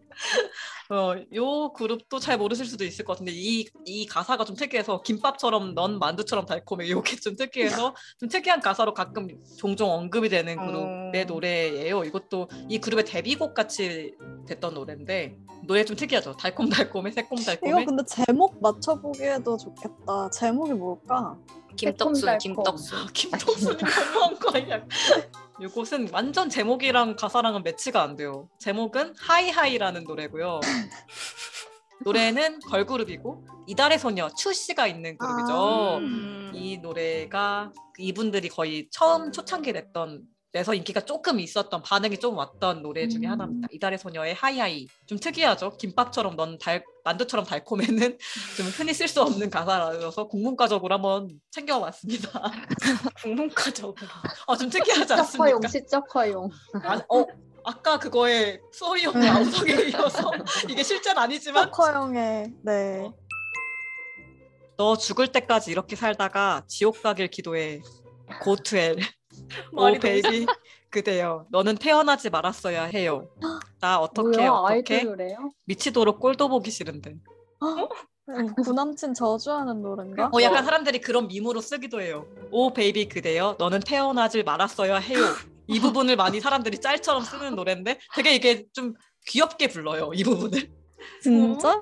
어, 0.90 1.16
요 1.34 1.72
그룹도 1.74 2.20
잘 2.20 2.38
모르실 2.38 2.66
수도 2.66 2.84
있을 2.84 3.06
것 3.06 3.14
같은데 3.14 3.32
이, 3.34 3.66
이 3.86 4.06
가사가 4.06 4.44
좀 4.44 4.56
특이해서 4.56 5.02
김밥처럼 5.02 5.74
넌 5.74 6.00
만두처럼 6.00 6.46
달콤해 6.46 6.90
요게 6.90 7.16
좀 7.18 7.36
특이해서 7.36 7.96
좀 8.20 8.28
특이한 8.28 8.60
가사로 8.60 8.94
가끔 8.94 9.30
종종 9.58 9.92
언급이 9.92 10.28
되는 10.30 10.56
그룹의 10.56 11.22
어. 11.22 11.26
노래예요. 11.26 12.04
이것도 12.04 12.50
이 12.68 12.80
그룹의 12.80 13.06
데뷔곡 13.06 13.54
같이 13.54 14.14
됐던 14.48 14.74
노래인데 14.74 15.38
노래 15.66 15.86
좀 15.86 15.96
특이하죠. 15.96 16.36
달콤달콤해 16.36 17.12
새콤달콤해 17.12 17.82
이거 17.84 17.86
근데 17.86 18.04
제목 18.06 18.62
맞춰보기에도 18.62 19.58
좋겠다 19.58 20.30
제목이 20.32 20.74
뭘까? 20.74 21.38
김떡순. 21.78 22.38
김떡순. 22.38 23.08
김동순이 23.14 23.78
너무한 23.82 24.40
거 24.40 24.52
아니야? 24.58 24.86
이곳은 25.62 26.10
완전 26.12 26.50
제목이랑 26.50 27.16
가사랑은 27.16 27.62
매치가 27.62 28.02
안 28.02 28.16
돼요. 28.16 28.50
제목은 28.58 29.14
하이하이라는 29.16 30.06
노래고요. 30.06 30.60
노래는 32.04 32.62
걸그룹이고 32.62 33.46
이달의 33.68 34.00
소녀 34.00 34.28
추 34.30 34.54
씨가 34.54 34.88
있는 34.88 35.20
그룹이죠. 35.20 35.54
아. 35.54 35.98
음. 35.98 36.52
이 36.56 36.80
노래가 36.80 37.72
이분들이 38.00 38.50
거의 38.50 38.88
처음 38.90 39.32
초창기 39.32 39.72
냈던 39.74 40.24
내서 40.54 40.74
인기가 40.74 41.00
조금 41.02 41.40
있었던 41.40 41.82
반응이 41.82 42.18
좀 42.18 42.38
왔던 42.38 42.82
노래 42.82 43.08
중에 43.08 43.26
음. 43.26 43.32
하나입니다. 43.32 43.68
이달의 43.72 43.98
소녀의 43.98 44.34
하이하이 44.34 44.88
좀 45.06 45.18
특이하죠. 45.18 45.78
김밥처럼 45.78 46.36
넌 46.36 46.58
달, 46.58 46.84
만두처럼 47.06 47.46
달콤해는 47.46 48.18
좀 48.58 48.66
흔히 48.68 48.94
쓸 48.94 49.08
수 49.08 49.22
없는 49.22 49.50
가사라서 49.50 50.28
국문과적으로 50.28 50.96
한번 50.96 51.30
챙겨봤습니다. 51.52 52.52
국문과적으로. 53.24 53.96
어, 54.46 54.58
좀 54.58 54.70
특이하지 54.70 55.02
시적화용, 55.02 55.56
않습니까? 55.56 55.68
시적화용. 55.70 56.50
아, 56.84 57.02
어, 57.08 57.26
아까 57.64 57.98
그거에 57.98 58.60
수호이형 58.74 59.16
아우성에 59.16 59.72
이어서 59.90 60.32
이게 60.68 60.84
실제는 60.84 61.22
아니지만 61.22 61.66
스토커형의 61.66 62.54
네 62.64 63.02
어. 63.06 63.14
너 64.78 64.98
죽을 64.98 65.28
때까지 65.32 65.72
이렇게 65.72 65.96
살다가 65.96 66.64
지옥 66.68 67.02
가길 67.04 67.28
기도해. 67.28 67.82
Go 68.42 68.54
to 68.54 68.67
hell. 68.67 68.98
Oh 69.76 69.92
baby 70.00 70.46
그대여. 70.90 71.46
너는 71.50 71.76
태어나지 71.78 72.30
말았어야 72.30 72.84
해요. 72.84 73.30
나 73.80 74.00
어떻게 74.02 74.38
뭐야, 74.38 74.52
어떻게 74.52 74.96
아이돌 74.96 75.10
노래요? 75.12 75.52
미치도록 75.66 76.20
꼴도 76.20 76.50
보기 76.50 76.72
싫은데. 76.72 77.16
구남친 78.64 79.14
저주하는 79.14 79.82
노래인가? 79.82 80.30
어 80.34 80.42
약간 80.42 80.64
사람들이 80.64 81.02
그런 81.02 81.28
밈으로 81.28 81.60
쓰기도 81.62 82.02
해요. 82.02 82.26
Oh 82.52 82.72
baby 82.74 83.10
그대여. 83.10 83.56
너는 83.60 83.80
태어나질 83.82 84.44
말았어야 84.44 84.98
해요. 84.98 85.20
이 85.68 85.80
부분을 85.80 86.16
많이 86.16 86.40
사람들이 86.40 86.80
짤처럼 86.80 87.24
쓰는 87.24 87.56
노래인데 87.56 88.00
되게 88.16 88.36
이게 88.36 88.66
좀 88.74 88.94
귀엽게 89.28 89.68
불러요. 89.68 90.12
이 90.14 90.24
부분을. 90.24 90.70
진짜? 91.22 91.82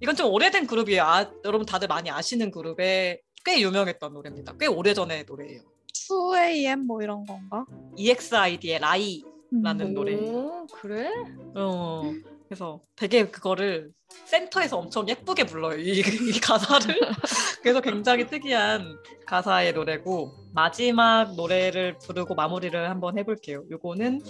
이건 0.00 0.16
좀 0.16 0.30
오래된 0.32 0.66
그룹이에요. 0.66 1.02
아, 1.02 1.30
여러분 1.44 1.64
다들 1.66 1.88
많이 1.88 2.10
아시는 2.10 2.50
그룹에 2.50 3.20
꽤 3.44 3.60
유명했던 3.60 4.12
노래입니다. 4.12 4.54
꽤 4.58 4.66
오래전의 4.66 5.24
노래예요. 5.26 5.60
2AM 6.08 6.84
뭐 6.84 7.02
이런 7.02 7.24
건가? 7.24 7.64
EXID의 7.96 8.78
L.I.E 8.80 9.22
라는 9.62 9.86
음. 9.88 9.94
노래. 9.94 10.14
오, 10.16 10.66
그래? 10.72 11.10
어, 11.54 12.02
그래서 12.48 12.80
되게 12.96 13.30
그거를 13.30 13.90
센터에서 14.26 14.78
엄청 14.78 15.08
예쁘게 15.08 15.44
불러요. 15.46 15.78
이, 15.78 16.00
이 16.00 16.40
가사를. 16.40 16.94
그래서 17.62 17.80
굉장히 17.80 18.26
특이한 18.26 18.98
가사의 19.26 19.72
노래고 19.72 20.32
마지막 20.52 21.34
노래를 21.36 21.98
부르고 21.98 22.34
마무리를 22.34 22.90
한번 22.90 23.16
해볼게요. 23.18 23.64
요거는 23.70 24.20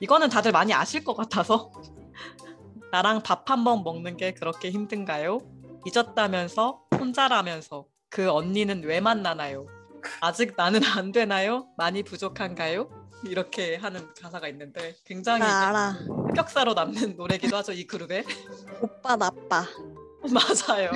이거는 0.00 0.28
다들 0.28 0.52
많이 0.52 0.72
아실 0.74 1.02
것 1.04 1.14
같아서 1.14 1.72
나랑 2.92 3.22
밥 3.22 3.50
한 3.50 3.64
번 3.64 3.82
먹는 3.82 4.16
게 4.16 4.32
그렇게 4.34 4.70
힘든가요? 4.70 5.38
잊었다면서 5.86 6.82
혼자라면서 6.98 7.86
그 8.14 8.30
언니는 8.30 8.84
왜 8.84 9.00
만나나요? 9.00 9.66
아직 10.20 10.54
나는 10.56 10.84
안 10.84 11.10
되나요? 11.10 11.66
많이 11.76 12.04
부족한가요? 12.04 12.88
이렇게 13.26 13.74
하는 13.74 14.06
가사가 14.14 14.46
있는데 14.48 14.94
굉장히 15.04 15.40
나 15.40 15.68
알아. 15.68 15.90
흑역사로 16.28 16.74
남는 16.74 17.16
노래기도 17.16 17.56
하죠 17.56 17.72
이 17.72 17.84
그룹에 17.88 18.22
오빠 18.80 19.16
나빠. 19.16 19.64
맞아요 20.32 20.92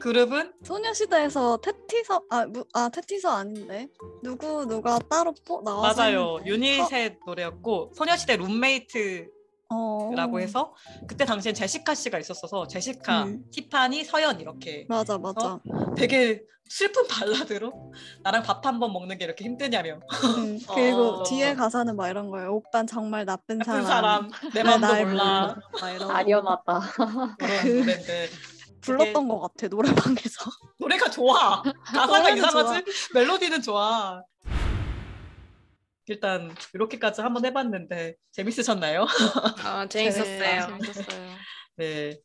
그룹은 0.00 0.54
소녀시대에서 0.64 1.58
테티서 1.58 2.22
아, 2.30 2.46
무, 2.46 2.64
아 2.74 2.88
테티서 2.88 3.30
아닌데 3.30 3.86
누구 4.20 4.66
누가 4.66 4.98
따로 4.98 5.32
뽀 5.46 5.62
나와서 5.62 6.02
맞아요. 6.02 6.38
했는데. 6.44 6.50
유닛의 6.50 7.18
노래였고 7.24 7.92
소녀시대 7.94 8.38
룸메이트 8.38 9.30
어, 9.70 10.10
라고 10.14 10.40
해서 10.40 10.74
그때 11.06 11.24
당시엔 11.26 11.54
제시카 11.54 11.94
씨가 11.94 12.18
있었어서 12.18 12.66
제시카, 12.66 13.24
음. 13.24 13.44
티파니, 13.52 14.04
서현 14.04 14.40
이렇게 14.40 14.86
맞아 14.88 15.18
맞아. 15.18 15.60
되게 15.96 16.42
슬픈 16.70 17.06
발라드로 17.08 17.92
나랑 18.22 18.42
밥 18.42 18.64
한 18.64 18.78
번 18.78 18.92
먹는 18.92 19.18
게 19.18 19.24
이렇게 19.26 19.44
힘드냐며. 19.44 20.00
음, 20.38 20.58
그리고 20.74 21.00
어. 21.20 21.22
뒤에 21.22 21.54
가사는 21.54 21.94
막 21.96 22.08
이런 22.08 22.30
거예요 22.30 22.54
오빤 22.56 22.86
정말 22.86 23.24
나쁜 23.26 23.58
나쁜 23.58 23.82
사람, 23.84 24.30
사람. 24.30 24.30
내왜 24.54 24.64
맘도 24.64 24.86
날 24.86 25.06
몰라. 25.06 25.56
거 25.72 26.12
아련하다. 26.12 26.80
그런 27.38 27.62
그- 27.62 27.68
노래인데. 27.68 28.28
불렀던 28.80 29.28
것 29.28 29.40
같아 29.40 29.66
노래방에서. 29.68 30.50
노래가 30.78 31.10
좋아. 31.10 31.62
가사가 31.84 32.30
이상하지? 32.30 32.84
멜로디는 33.12 33.60
좋아 33.60 34.22
일단 36.08 36.54
이렇게까지 36.74 37.20
한번 37.20 37.44
해봤는데 37.44 38.14
재밌으셨나요? 38.32 39.02
어, 39.02 39.06
재밌었어요. 39.88 40.78
재밌었어요. 40.78 41.34
네 41.76 42.18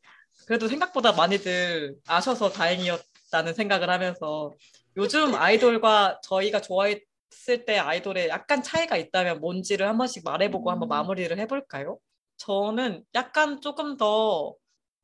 그래도 0.47 0.67
생각보다 0.67 1.11
많이들 1.11 1.95
아셔서 2.07 2.49
다행이었다는 2.49 3.53
생각을 3.53 3.89
하면서 3.89 4.53
요즘 4.97 5.35
아이돌과 5.35 6.21
저희가 6.23 6.61
좋아했을 6.61 7.65
때 7.65 7.77
아이돌에 7.77 8.29
약간 8.29 8.61
차이가 8.63 8.97
있다면 8.97 9.39
뭔지를 9.39 9.87
한 9.87 9.97
번씩 9.97 10.23
말해보고 10.23 10.71
한번 10.71 10.87
음. 10.87 10.89
마무리를 10.89 11.37
해볼까요? 11.39 11.99
저는 12.37 13.03
약간 13.15 13.61
조금 13.61 13.97
더 13.97 14.55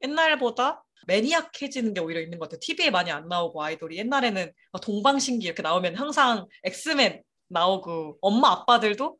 옛날보다 0.04 0.84
매니악해지는 1.08 1.94
게 1.94 2.02
오히려 2.02 2.22
있는 2.22 2.38
것 2.39 2.46
같아요. 2.46 2.60
TV에 2.62 2.92
많이 2.92 3.12
안 3.12 3.28
나오고 3.28 3.63
아이돌이 3.63 3.98
옛날에는 3.98 4.52
막 4.72 4.80
동방신기 4.82 5.46
이렇게 5.46 5.62
나오면 5.62 5.96
항상 5.96 6.46
엑스맨 6.63 7.24
나오고 7.50 8.18
엄마 8.22 8.52
아빠들도 8.52 9.18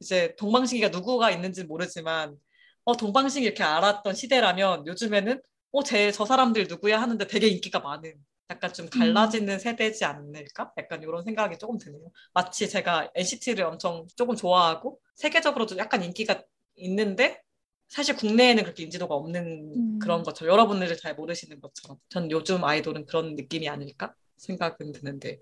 이제 0.00 0.34
동방신기가 0.36 0.88
누구가 0.88 1.30
있는지 1.30 1.64
모르지만 1.64 2.36
어 2.84 2.96
동방신기 2.96 3.46
이렇게 3.46 3.62
알았던 3.62 4.14
시대라면 4.14 4.86
요즘에는 4.86 5.40
어제 5.72 6.12
저 6.12 6.24
사람들 6.24 6.66
누구야 6.68 7.00
하는데 7.00 7.26
되게 7.26 7.48
인기가 7.48 7.80
많은 7.80 8.14
약간 8.50 8.72
좀 8.72 8.88
갈라지는 8.90 9.58
세대지 9.58 10.04
않을까? 10.04 10.72
약간 10.76 11.02
이런 11.02 11.22
생각이 11.22 11.58
조금 11.58 11.78
드네요. 11.78 12.10
마치 12.34 12.68
제가 12.68 13.10
NCT를 13.14 13.64
엄청 13.64 14.06
조금 14.16 14.36
좋아하고 14.36 15.00
세계적으로도 15.14 15.78
약간 15.78 16.02
인기가 16.02 16.42
있는데 16.76 17.40
사실 17.88 18.16
국내에는 18.16 18.64
그렇게 18.64 18.84
인지도가 18.84 19.14
없는 19.14 19.72
음. 19.76 19.98
그런 19.98 20.22
것처럼 20.22 20.52
여러분들을 20.52 20.96
잘 20.96 21.14
모르시는 21.14 21.60
것처럼 21.60 21.98
전 22.08 22.30
요즘 22.30 22.64
아이돌은 22.64 23.06
그런 23.06 23.34
느낌이 23.36 23.68
아닐까 23.68 24.14
생각은 24.38 24.92
드는데 24.92 25.40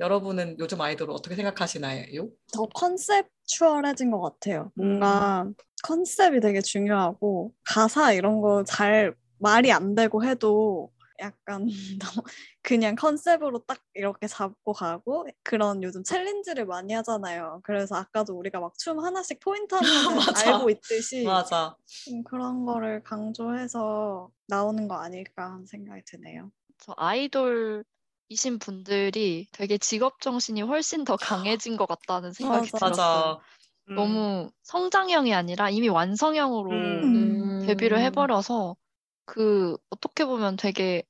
여러분은 0.00 0.58
요즘 0.58 0.80
아이돌을 0.80 1.12
어떻게 1.12 1.34
생각하시나요? 1.34 2.28
더 2.52 2.66
컨셉추얼해진 2.74 4.10
것 4.10 4.20
같아요. 4.20 4.70
뭔가 4.76 5.42
음. 5.42 5.54
컨셉이 5.84 6.40
되게 6.40 6.60
중요하고 6.60 7.52
가사 7.64 8.12
이런 8.12 8.40
거 8.40 8.62
잘 8.64 9.14
말이 9.38 9.70
안 9.72 9.94
되고 9.94 10.24
해도 10.24 10.90
약간 11.20 11.66
너무 12.00 12.22
그냥 12.62 12.94
컨셉으로 12.94 13.60
딱 13.66 13.80
이렇게 13.94 14.26
잡고 14.28 14.72
가고 14.72 15.26
그런 15.42 15.82
요즘 15.82 16.04
챌린지를 16.04 16.66
많이 16.66 16.92
하잖아요. 16.94 17.60
그래서 17.64 17.96
아까도 17.96 18.36
우리가 18.38 18.60
막 18.60 18.74
춤 18.78 19.00
하나씩 19.00 19.40
포인트 19.40 19.74
맞아. 20.44 20.54
알고 20.54 20.70
있듯이 20.70 21.24
맞아. 21.24 21.76
좀 22.04 22.22
그런 22.22 22.64
거를 22.66 23.02
강조해서 23.02 24.30
나오는 24.46 24.86
거 24.86 24.96
아닐까 24.96 25.50
하는 25.52 25.66
생각이 25.66 26.02
드네요. 26.06 26.50
저 26.78 26.94
아이돌 26.96 27.84
이신 28.28 28.58
분들이 28.58 29.46
되게 29.52 29.78
직업 29.78 30.20
정신이 30.20 30.62
훨씬 30.62 31.04
더 31.04 31.16
강해진 31.16 31.76
것 31.76 31.86
같다는 31.86 32.32
생각이 32.32 32.70
맞아. 32.70 32.78
들었어요. 32.78 33.36
맞아. 33.36 33.40
음. 33.88 33.94
너무 33.94 34.50
성장형이 34.62 35.34
아니라 35.34 35.70
이미 35.70 35.88
완성형으로 35.88 37.00
음. 37.04 37.58
데뷔를 37.60 38.00
해버려서 38.00 38.76
그 39.24 39.76
어떻게 39.90 40.24
보면 40.24 40.56
되게 40.56 41.02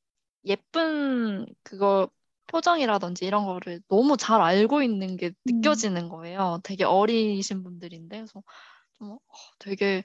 예쁜 0.45 1.47
그거 1.63 2.09
표정이라든지 2.47 3.27
이런 3.27 3.45
거를 3.47 3.81
너무 3.89 4.17
잘 4.17 4.41
알고 4.41 4.83
있는 4.83 5.17
게 5.17 5.33
음. 5.49 5.55
느껴지는 5.55 6.09
거예요. 6.09 6.61
되게 6.65 6.85
어리신 6.85 7.63
분들인데 7.63 8.17
그래서 8.19 8.43
좀 8.95 9.13
어, 9.13 9.19
되게 9.59 10.05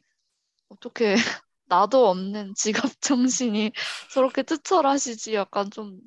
어떻게 0.69 1.15
나도 1.65 2.08
없는 2.10 2.54
직업 2.56 2.89
정신이 3.02 3.71
저렇게 4.13 4.43
투철하시지 4.43 5.34
약간 5.36 5.69
좀 5.71 5.99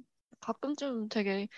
가끔쯤 0.46 1.08
되게 1.08 1.48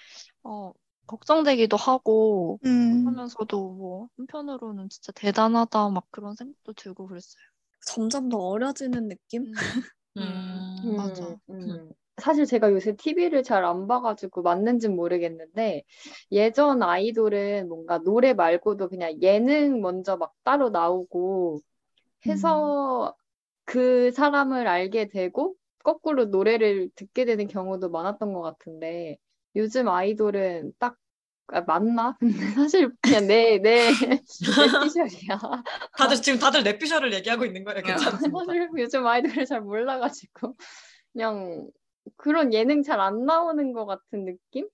어 0.44 0.72
걱정되기도 1.06 1.76
하고 1.76 2.60
음, 2.64 3.04
하면서도 3.04 3.74
뭐 3.74 4.08
한편으로는 4.18 4.88
진짜 4.90 5.12
대단하다 5.12 5.90
막 5.90 6.06
그런 6.10 6.34
생각도 6.36 6.74
들고 6.74 7.08
그랬어요. 7.08 7.42
점점 7.86 8.28
더 8.30 8.38
어려지는 8.38 9.08
느낌? 9.08 9.46
음. 10.16 10.16
음. 10.16 10.96
맞아. 10.96 11.38
음. 11.50 11.92
사실 12.20 12.46
제가 12.46 12.72
요새 12.72 12.96
TV를 12.96 13.42
잘 13.44 13.64
안 13.64 13.86
봐가지고 13.86 14.42
맞는진 14.42 14.96
모르겠는데 14.96 15.84
예전 16.32 16.82
아이돌은 16.82 17.68
뭔가 17.68 17.98
노래 17.98 18.34
말고도 18.34 18.88
그냥 18.88 19.20
예능 19.22 19.80
먼저 19.80 20.16
막 20.16 20.34
따로 20.44 20.70
나오고 20.70 21.60
해서 22.26 23.16
그 23.66 24.12
사람을 24.12 24.68
알게 24.68 25.08
되고 25.08 25.56
거꾸로 25.84 26.26
노래를 26.26 26.90
듣게 26.94 27.24
되는 27.24 27.46
경우도 27.46 27.90
많았던 27.90 28.32
것 28.32 28.42
같은데 28.42 29.18
요즘 29.56 29.88
아이돌은 29.88 30.72
딱 30.78 30.96
아, 31.50 31.62
맞나? 31.62 32.16
근데 32.20 32.46
사실 32.54 32.90
그냥 33.00 33.26
내, 33.26 33.58
내, 33.58 33.90
내 33.90 34.22
피셜이야. 34.84 35.40
다들 35.96 36.16
지금 36.20 36.38
다들 36.38 36.62
랩피셜을 36.62 37.12
얘기하고 37.14 37.44
있는 37.46 37.64
거예요. 37.64 37.82
괜찮습니다. 37.82 38.44
사실 38.46 38.68
요즘 38.78 39.06
아이돌을 39.06 39.46
잘 39.46 39.62
몰라가지고 39.62 40.56
그냥 41.12 41.66
그런 42.16 42.52
예능 42.52 42.82
잘 42.82 43.00
안 43.00 43.24
나오는 43.24 43.72
것 43.72 43.86
같은 43.86 44.26
느낌? 44.26 44.68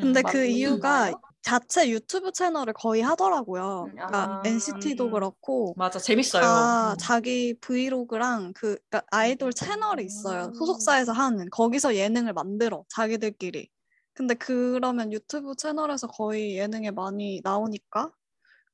근데 0.00 0.20
음. 0.20 0.22
그 0.24 0.36
맞는 0.38 0.50
이유가 0.50 1.10
건가요? 1.10 1.33
자체 1.44 1.90
유튜브 1.90 2.32
채널을 2.32 2.72
거의 2.72 3.02
하더라고요. 3.02 3.84
음, 3.90 3.94
그러니까 3.94 4.40
아. 4.40 4.42
NCT도 4.46 5.10
그렇고 5.10 5.74
맞아 5.76 5.98
재밌어요. 5.98 6.42
다 6.42 6.92
음. 6.92 6.96
자기 6.98 7.54
브이로그랑 7.60 8.54
그 8.54 8.78
그러니까 8.88 9.02
아이돌 9.10 9.52
채널이 9.52 10.04
있어요. 10.04 10.52
소속사에서 10.58 11.12
하는 11.12 11.48
거기서 11.50 11.96
예능을 11.96 12.32
만들어 12.32 12.84
자기들끼리. 12.88 13.68
근데 14.14 14.34
그러면 14.34 15.12
유튜브 15.12 15.54
채널에서 15.56 16.06
거의 16.06 16.56
예능에 16.56 16.92
많이 16.92 17.40
나오니까 17.44 18.10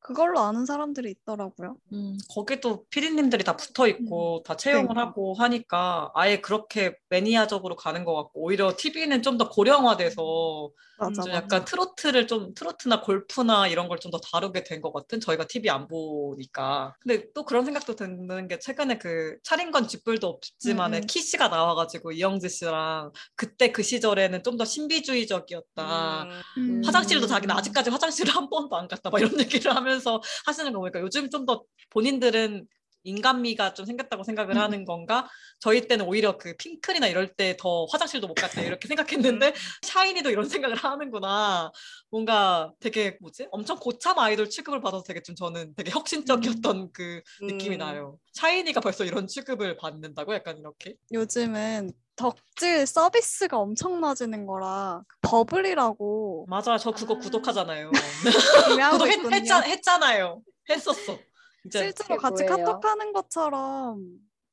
그걸로 0.01 0.41
아는 0.41 0.67
사람들이 0.67 1.11
있더라고요. 1.11 1.77
음, 1.93 2.17
거기도 2.35 2.85
피디님들이 2.91 3.45
다 3.45 3.57
붙어 3.57 3.87
있고 3.87 4.43
다 4.45 4.57
채용을 4.57 4.89
그러니까. 4.89 5.09
하고 5.11 5.35
하니까 5.35 6.11
아예 6.15 6.41
그렇게 6.41 6.97
매니아적으로 7.11 7.77
가는 7.77 8.05
것 8.05 8.15
같고 8.15 8.43
오히려 8.43 8.75
TV는 8.77 9.23
좀 9.23 9.39
더 9.39 9.49
고령화돼서 9.49 10.71
맞아, 10.99 11.23
좀 11.23 11.33
맞아. 11.33 11.37
약간 11.37 11.65
트로트를 11.65 12.27
좀 12.27 12.53
트로트나 12.55 13.01
골프나 13.03 13.69
이런 13.69 13.89
걸 13.89 13.99
좀 14.01 14.11
더 14.11 14.19
다루게 14.19 14.65
된 14.65 14.81
것 14.83 14.93
같은 14.93 15.21
저희가 15.21 15.47
TV 15.47 15.71
안 15.71 15.87
보니까 15.89 16.95
근데 17.01 17.27
또 17.35 17.45
그런 17.45 17.65
생각도 17.65 17.95
드는 17.97 18.49
게 18.49 18.59
최근에 18.59 18.99
그 18.99 19.37
차린 19.43 19.71
건 19.71 19.87
쥐뿔도 19.89 20.27
없지만에 20.27 20.99
음, 20.99 21.03
음. 21.03 21.07
키 21.07 21.21
씨가 21.23 21.49
나와가지고 21.49 22.13
이영지 22.13 22.49
씨랑 22.49 23.13
그때 23.37 23.73
그 23.73 23.83
시절에는 23.83 24.43
좀 24.43 24.57
더 24.57 24.65
신비주의적이었다 24.65 26.27
음. 26.59 26.83
화장실도 26.85 27.27
자기는 27.27 27.55
아직까지 27.55 27.91
화장실을 27.91 28.35
한 28.35 28.49
번도 28.51 28.77
안 28.77 28.89
갔다 28.89 29.11
막 29.11 29.19
이런 29.21 29.33
얘기를 29.41 29.75
하면 29.75 29.90
서 29.99 30.21
하시는 30.47 30.73
거 30.73 30.79
보니까 30.79 31.01
요즘 31.01 31.29
좀 31.31 31.47
더 31.47 31.65
본인들은 31.91 32.67
인간미가 33.03 33.73
좀 33.73 33.87
생겼다고 33.87 34.25
생각을 34.25 34.57
음. 34.57 34.61
하는 34.61 34.85
건가? 34.85 35.27
저희 35.59 35.89
때는 35.89 36.05
오히려 36.05 36.37
그 36.37 36.55
핑클이나 36.59 37.07
이럴 37.09 37.29
때 37.35 37.57
더 37.59 37.87
화장실도 37.87 38.27
못 38.27 38.35
갔다 38.35 38.61
이렇게 38.61 38.87
생각했는데 38.89 39.55
샤이니도 39.83 40.31
이런 40.31 40.47
생각을 40.49 40.77
하는구나. 40.77 41.73
뭔가 42.11 42.73
되게 42.79 43.17
뭐지? 43.21 43.49
엄청 43.53 43.79
고참 43.79 44.19
아이돌 44.19 44.51
취급을 44.51 44.83
받아서 44.83 45.03
되게 45.03 45.23
좀 45.23 45.35
저는 45.35 45.75
되게 45.77 45.91
혁신적이었던 45.91 46.91
그 46.93 47.23
느낌이 47.41 47.77
음. 47.77 47.79
나요. 47.79 48.19
샤이니가 48.35 48.81
벌써 48.83 49.05
이런 49.07 49.27
취급을 49.27 49.79
받는다고 49.79 50.35
약간 50.35 50.59
이렇게. 50.59 50.95
요즘은 51.13 51.93
덕질 52.21 52.87
서비스가 52.87 53.59
엄청나지는 53.59 54.47
거라 54.47 55.03
그 55.09 55.17
버블이라고 55.23 56.47
맞아, 56.49 56.77
저 56.77 56.91
그거 56.91 57.15
아. 57.15 57.19
구독하잖아요. 57.19 57.91
구매하고 58.69 58.99
구독 58.99 59.13
있거든요. 59.15 59.55
했, 59.55 59.63
했, 59.63 59.71
했잖아요. 59.71 60.43
했었어. 60.69 61.19
이제 61.65 61.79
실제로 61.79 62.21
같이 62.21 62.45
뭐예요? 62.45 62.65
카톡하는 62.65 63.13
것처럼 63.15 64.05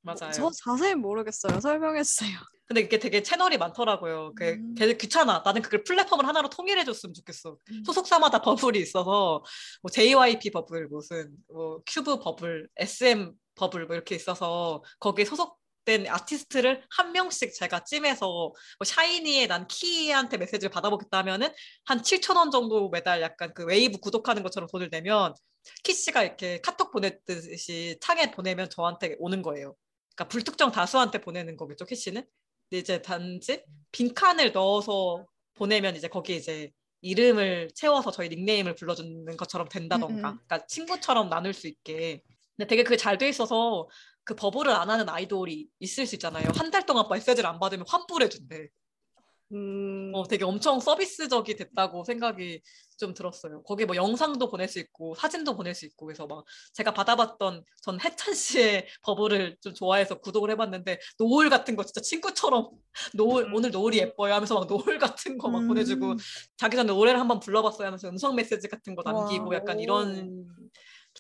맞아요. 0.02 0.32
저 0.32 0.50
자세히 0.52 0.96
모르겠어요. 0.96 1.60
설명해 1.60 2.04
주세요. 2.04 2.32
근데 2.68 2.82
이게 2.82 3.00
되게 3.00 3.22
채널이 3.24 3.58
많더라고요. 3.58 4.34
그 4.36 4.52
음. 4.52 4.76
걔들 4.76 4.98
귀찮아. 4.98 5.42
나는 5.44 5.62
그걸 5.62 5.84
플랫폼을 5.84 6.26
하나로 6.26 6.50
통일해 6.50 6.84
줬으면 6.84 7.14
좋겠어. 7.14 7.58
음. 7.72 7.84
소속사마다 7.86 8.42
버블이 8.42 8.80
있어서 8.80 9.44
뭐 9.82 9.90
JYP 9.92 10.52
버블 10.52 10.88
무슨 10.88 11.32
뭐 11.54 11.82
큐브 11.86 12.20
버블, 12.20 12.68
SM 12.78 13.34
버블 13.56 13.88
뭐 13.88 13.96
이렇게 13.96 14.16
있어서 14.16 14.84
거기에 15.00 15.26
소속 15.26 15.58
된 15.88 16.06
아티스트를 16.06 16.84
한 16.90 17.14
명씩 17.14 17.56
제가 17.56 17.86
찜해서 17.86 18.28
뭐 18.28 18.54
샤이니의 18.86 19.48
난 19.48 19.68
키한테 19.70 20.36
메시지를 20.38 20.70
받아보겠다 20.70 21.20
하면은 21.20 21.50
한 21.86 22.02
7천 22.02 22.36
원 22.36 22.52
정도 22.52 22.90
매달 22.90 23.22
약간 23.22 23.54
그 23.54 23.64
웨이브 23.64 24.00
구독하는 24.00 24.44
것처럼 24.44 24.68
돈을 24.70 24.90
내면 24.90 25.34
키 25.84 25.94
씨가 25.94 26.24
이렇게 26.24 26.60
카톡 26.60 26.92
보냈듯이 26.92 27.98
창에 28.02 28.32
보내면 28.32 28.70
저한테 28.70 29.16
오는 29.20 29.42
거예요. 29.42 29.76
그러니까 30.14 30.28
불특정 30.30 30.72
다수한테 30.72 31.22
보내는 31.22 31.56
거겠죠, 31.56 31.86
키 31.86 31.96
씨는. 31.96 32.26
근데 32.70 32.80
이제 32.80 33.02
단지 33.02 33.64
빈칸을 33.94 34.52
넣어서 34.52 35.26
보내면 35.54 35.96
이제 35.96 36.10
거기 36.10 36.36
이제 36.36 36.70
이름을 37.00 37.70
채워서 37.76 38.12
저희 38.12 38.28
닉네임을 38.28 38.76
불러주는 38.76 39.38
것처럼 39.38 39.70
된다던가, 39.70 40.30
음, 40.32 40.34
음. 40.34 40.40
그러니까 40.48 40.66
친구처럼 40.68 41.30
나눌 41.30 41.54
수 41.54 41.68
있게. 41.68 42.22
근데 42.58 42.68
되게 42.68 42.84
그게 42.84 42.98
잘 42.98 43.18
돼 43.18 43.30
있어서 43.30 43.88
그 44.28 44.36
버블을 44.36 44.72
안 44.74 44.90
하는 44.90 45.08
아이돌이 45.08 45.70
있을 45.80 46.06
수 46.06 46.16
있잖아요. 46.16 46.50
한 46.54 46.70
달 46.70 46.86
동안 46.86 47.06
메시지를 47.10 47.50
안 47.50 47.60
받으면 47.60 47.86
환불해준대. 47.88 48.68
음, 49.54 50.12
어, 50.14 50.28
되게 50.28 50.44
엄청 50.44 50.82
서비스적이 50.82 51.56
됐다고 51.56 52.04
생각이 52.04 52.62
좀 52.98 53.14
들었어요. 53.14 53.64
거기 53.64 53.86
뭐 53.86 53.96
영상도 53.96 54.50
보낼 54.50 54.68
수 54.68 54.80
있고 54.80 55.16
사진도 55.16 55.56
보낼 55.56 55.74
수 55.74 55.86
있고 55.86 56.08
그래서 56.08 56.28
막 56.28 56.44
제가 56.74 56.94
받아봤던 56.94 57.64
전 57.82 58.02
해찬 58.02 58.34
씨의 58.34 58.88
버블을 59.04 59.56
좀 59.62 59.74
좋아해서 59.74 60.20
구독을 60.20 60.52
해봤는데 60.52 61.00
노을 61.20 61.50
같은 61.50 61.78
거 61.78 61.84
진짜 61.86 62.02
친구처럼 62.02 62.70
노을 63.16 63.50
오늘 63.54 63.72
노을이 63.72 64.00
예뻐요 64.00 64.34
하면서 64.34 64.56
막 64.56 64.68
노을 64.68 64.98
같은 65.00 65.38
거막 65.38 65.62
음. 65.62 65.68
보내주고 65.70 66.16
자기 66.58 66.76
전에 66.76 66.92
노래를 66.92 67.18
한번 67.18 67.40
불러봤어요 67.40 67.86
하면서 67.88 68.10
음성 68.10 68.36
메시지 68.36 68.68
같은 68.68 68.96
거 68.96 69.04
남기고 69.04 69.50
와. 69.50 69.56
약간 69.56 69.80
이런 69.80 70.46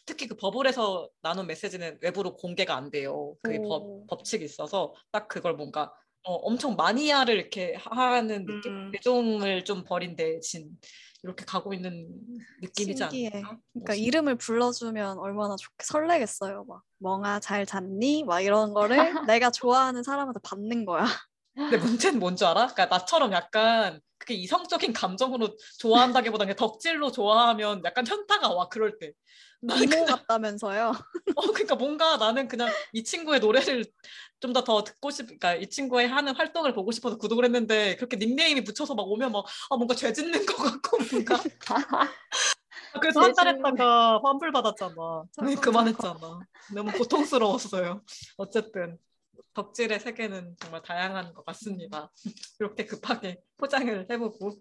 특히 0.08 0.26
그 0.28 0.36
버블에서 0.36 1.10
나눈 1.22 1.46
메시지는 1.48 2.00
외부로 2.02 2.34
공개가 2.36 2.76
안 2.76 2.90
돼요. 2.90 3.36
그게 3.44 3.60
오. 3.60 3.68
법, 3.68 4.08
법칙이 4.08 4.44
있어서 4.46 4.94
딱 5.12 5.28
그걸 5.28 5.54
뭔가 5.54 5.94
어, 6.24 6.34
엄청 6.34 6.76
마니아를 6.76 7.36
이렇게 7.36 7.76
하는 7.76 8.46
느낌? 8.46 8.72
음. 8.72 8.92
대중을 8.94 9.66
좀 9.66 9.84
버린 9.84 10.16
대신 10.16 10.70
이렇게 11.24 11.44
가고 11.46 11.74
있는 11.74 12.08
느낌이지 12.62 12.98
신기해. 12.98 13.30
않을까? 13.34 13.58
그러니까 13.74 13.94
멋있- 13.94 14.04
이름을 14.04 14.36
불러주면 14.38 15.20
얼마나 15.20 15.56
좋게 15.58 15.84
설레겠어요. 15.84 16.64
막 16.68 16.84
멍아 17.00 17.42
잘 17.42 17.66
잤니? 17.66 18.24
막 18.24 18.40
이런 18.42 18.74
거를 18.74 18.96
내가 19.32 19.52
좋아하는 19.52 20.04
사람한테 20.04 20.40
받는 20.42 20.86
거야. 20.86 21.06
근데 21.70 21.78
문제는 21.78 22.20
뭔 22.20 22.36
줄 22.36 22.48
알아? 22.48 22.68
그러니까 22.68 22.86
나처럼 22.98 23.32
약간 23.34 24.00
그게 24.18 24.34
이성적인 24.36 24.94
감정으로 24.94 25.56
좋아한다기보다 25.80 26.46
그냥 26.46 26.56
덕질로 26.56 27.12
좋아하면 27.12 27.82
약간 27.86 28.06
현타가 28.08 28.50
와 28.54 28.68
그럴 28.70 28.98
때. 29.00 29.12
나는 29.62 29.84
이모 29.84 30.06
그냥, 30.06 30.06
같다면서요. 30.06 30.92
어, 31.36 31.42
그러니까 31.52 31.76
뭔가 31.76 32.18
나는 32.18 32.48
그냥 32.48 32.70
이 32.94 33.04
친구의 33.04 33.40
노래를 33.40 33.86
좀 34.40 34.54
더 34.54 34.64
더 34.64 34.84
듣고 34.84 35.10
싶, 35.10 35.26
그러니까 35.26 35.56
이 35.56 35.68
친구의 35.68 36.08
하는 36.08 36.36
활동을 36.36 36.74
보고 36.74 36.92
싶어서 36.92 37.18
구독을 37.18 37.44
했는데 37.46 37.96
그렇게 37.96 38.18
닉네임이 38.18 38.64
붙여서 38.64 38.94
막 38.94 39.08
오면 39.08 39.32
막 39.32 39.46
아 39.72 39.76
뭔가 39.78 39.96
죄 39.96 40.14
짓는 40.14 40.46
것 40.46 40.56
같고 40.58 40.98
뭔가 41.12 41.42
그래서 43.02 43.20
한달죄 43.22 43.42
짓는 43.52 43.56
했다가 43.68 44.22
환불 44.24 44.52
받았잖아. 44.52 45.24
네, 45.44 45.56
그만했잖아. 45.56 46.40
너무 46.76 46.92
고통스러웠어요. 46.92 48.04
어쨌든 48.38 48.98
덕질의 49.54 50.00
세계는 50.00 50.56
정말 50.60 50.82
다양한 50.82 51.34
것 51.34 51.46
같습니다. 51.46 52.12
이렇게 52.60 52.86
급하게 52.86 53.40
포장을 53.58 54.08
해보고 54.10 54.60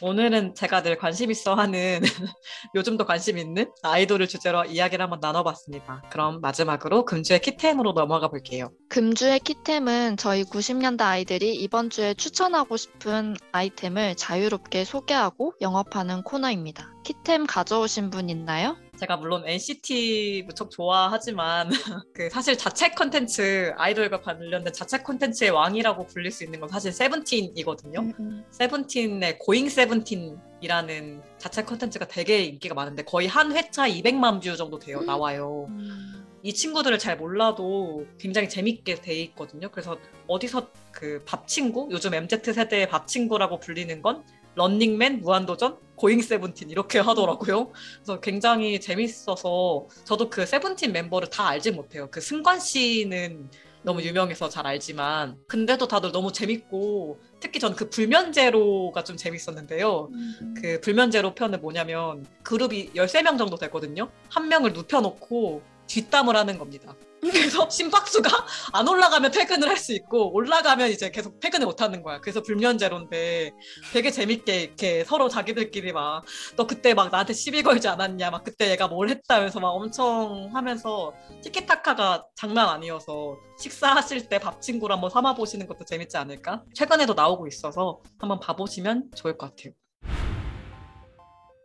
오늘은 0.00 0.56
제가 0.56 0.82
늘 0.82 0.98
관심 0.98 1.30
있어 1.30 1.54
하는 1.54 2.00
요즘도 2.74 3.06
관심 3.06 3.38
있는 3.38 3.72
아이돌을 3.82 4.26
주제로 4.26 4.64
이야기를 4.64 5.02
한번 5.02 5.20
나눠봤습니다. 5.20 6.02
그럼 6.10 6.40
마지막으로 6.40 7.04
금주의 7.04 7.40
키템으로 7.40 7.92
넘어가 7.92 8.28
볼게요. 8.28 8.70
금주의 8.94 9.40
키템은 9.40 10.16
저희 10.18 10.44
90년대 10.44 11.00
아이들이 11.00 11.52
이번 11.52 11.90
주에 11.90 12.14
추천하고 12.14 12.76
싶은 12.76 13.34
아이템을 13.50 14.14
자유롭게 14.14 14.84
소개하고 14.84 15.54
영업하는 15.60 16.22
코너입니다. 16.22 16.94
키템 17.02 17.44
가져오신 17.44 18.10
분 18.10 18.30
있나요? 18.30 18.76
제가 18.96 19.16
물론 19.16 19.42
NCT 19.48 20.44
무척 20.46 20.70
좋아하지만 20.70 21.70
그 22.14 22.30
사실 22.30 22.56
자체 22.56 22.90
콘텐츠 22.90 23.72
아이돌과 23.76 24.20
관련된 24.20 24.72
자체 24.72 24.98
콘텐츠의 24.98 25.50
왕이라고 25.50 26.06
불릴 26.06 26.30
수 26.30 26.44
있는 26.44 26.60
건 26.60 26.68
사실 26.68 26.92
세븐틴이거든요. 26.92 27.98
음, 27.98 28.12
음. 28.20 28.44
세븐틴의 28.52 29.40
Going 29.40 29.70
세븐틴이라는 29.70 31.20
자체 31.38 31.64
콘텐츠가 31.64 32.06
되게 32.06 32.44
인기가 32.44 32.76
많은데 32.76 33.02
거의 33.02 33.26
한 33.26 33.56
회차 33.56 33.88
200만 33.88 34.40
view 34.40 34.56
정도 34.56 34.78
돼요 34.78 35.00
나와요. 35.00 35.66
음. 35.70 36.23
이 36.44 36.52
친구들을 36.52 36.98
잘 36.98 37.16
몰라도 37.16 38.04
굉장히 38.18 38.50
재밌게 38.50 38.96
돼 38.96 39.14
있거든요. 39.22 39.70
그래서 39.70 39.96
어디서 40.26 40.68
그 40.92 41.24
밥 41.24 41.48
친구 41.48 41.88
요즘 41.90 42.12
MZ 42.12 42.52
세대의 42.52 42.88
밥 42.90 43.06
친구라고 43.08 43.58
불리는 43.60 44.02
건 44.02 44.22
런닝맨, 44.54 45.20
무한도전, 45.22 45.78
고잉 45.96 46.20
세븐틴 46.20 46.68
이렇게 46.70 46.98
하더라고요. 46.98 47.72
그래서 47.96 48.20
굉장히 48.20 48.78
재밌어서 48.78 49.88
저도 50.04 50.28
그 50.28 50.44
세븐틴 50.44 50.92
멤버를 50.92 51.28
다 51.30 51.48
알지 51.48 51.70
못해요. 51.72 52.08
그 52.10 52.20
승관 52.20 52.60
씨는 52.60 53.48
너무 53.82 54.02
유명해서 54.02 54.48
잘 54.50 54.66
알지만 54.66 55.36
근데도 55.48 55.88
다들 55.88 56.12
너무 56.12 56.30
재밌고 56.30 57.20
특히 57.40 57.58
전 57.58 57.74
그 57.74 57.88
불면제로가 57.90 59.02
좀 59.02 59.16
재밌었는데요. 59.16 60.10
음. 60.12 60.54
그 60.60 60.78
불면제로 60.82 61.34
편은 61.34 61.60
뭐냐면 61.62 62.24
그룹이 62.42 62.92
13명 62.92 63.38
정도 63.38 63.56
되거든요. 63.56 64.10
한 64.28 64.48
명을 64.48 64.74
눕혀놓고 64.74 65.73
뒷담을 65.86 66.36
하는 66.36 66.58
겁니다. 66.58 66.94
그래서 67.20 67.68
심박수가 67.70 68.28
안 68.74 68.86
올라가면 68.86 69.30
퇴근을 69.30 69.68
할 69.68 69.78
수 69.78 69.92
있고 69.94 70.32
올라가면 70.34 70.90
이제 70.90 71.10
계속 71.10 71.40
퇴근을 71.40 71.66
못 71.66 71.80
하는 71.82 72.02
거야. 72.02 72.20
그래서 72.20 72.42
불면제로인데 72.42 73.52
되게 73.92 74.10
재밌게 74.10 74.62
이렇게 74.62 75.04
서로 75.04 75.28
자기들끼리 75.28 75.92
막 75.92 76.22
너 76.56 76.66
그때 76.66 76.94
막 76.94 77.10
나한테 77.10 77.32
시비 77.32 77.62
걸지 77.62 77.88
않았냐 77.88 78.30
막 78.30 78.44
그때 78.44 78.70
얘가 78.70 78.88
뭘 78.88 79.08
했다면서 79.08 79.60
막 79.60 79.70
엄청 79.70 80.50
하면서 80.54 81.12
티키타카가 81.42 82.24
장난 82.36 82.68
아니어서 82.68 83.36
식사하실 83.58 84.28
때 84.28 84.38
밥 84.38 84.60
친구로 84.60 84.94
한번 84.94 85.10
삼아 85.10 85.34
보시는 85.34 85.66
것도 85.66 85.84
재밌지 85.86 86.16
않을까? 86.16 86.62
최근에도 86.74 87.14
나오고 87.14 87.46
있어서 87.46 88.00
한번 88.18 88.38
봐보시면 88.40 89.10
좋을 89.16 89.36
것 89.38 89.54
같아요. 89.54 89.72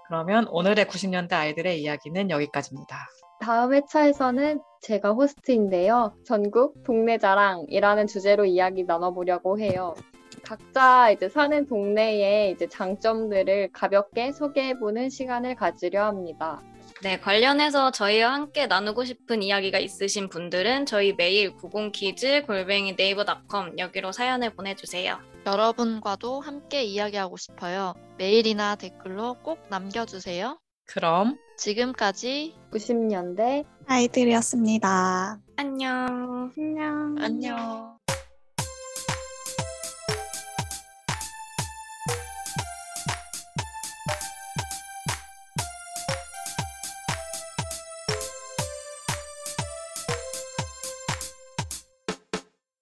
그러면 0.08 0.48
오늘의 0.50 0.86
90년대 0.86 1.34
아이들의 1.34 1.82
이야기는 1.82 2.30
여기까지입니다. 2.32 3.08
다음 3.40 3.74
회차에서는 3.74 4.62
제가 4.82 5.12
호스트인데요. 5.12 6.14
전국 6.26 6.84
동네 6.84 7.18
자랑이라는 7.18 8.08
주제로 8.08 8.46
이야기 8.46 8.84
나눠보려고 8.84 9.60
해요. 9.60 9.96
각자 10.44 11.12
이제 11.12 11.30
사는 11.30 11.66
동네의 11.66 12.52
이제 12.52 12.68
장점들을 12.68 13.72
가볍게 13.72 14.32
소개해보는 14.32 15.10
시간을 15.10 15.56
가지려 15.56 16.06
합니다. 16.06 16.62
네, 17.02 17.18
관련해서 17.20 17.92
저희와 17.92 18.34
함께 18.34 18.68
나누고 18.68 19.06
싶은 19.06 19.42
이야기가 19.42 19.80
있으신 19.80 20.28
분들은 20.28 20.86
저희 20.86 21.14
메일 21.14 21.56
90키즈 21.56 22.46
골뱅이 22.46 22.94
네이버닷컴 22.98 23.78
여기로 23.80 24.12
사연을 24.12 24.54
보내주세요. 24.54 25.18
여러분과도 25.46 26.42
함께 26.42 26.84
이야기하고 26.84 27.38
싶어요. 27.38 27.94
메일이나 28.18 28.76
댓글로 28.76 29.38
꼭 29.44 29.60
남겨주세요. 29.70 30.60
그럼 30.90 31.38
지금까지 31.58 32.56
90년대 32.72 33.64
아이들이었습니다. 33.86 35.40
안녕. 35.56 36.52
안녕. 36.58 37.16
안녕. 37.20 37.99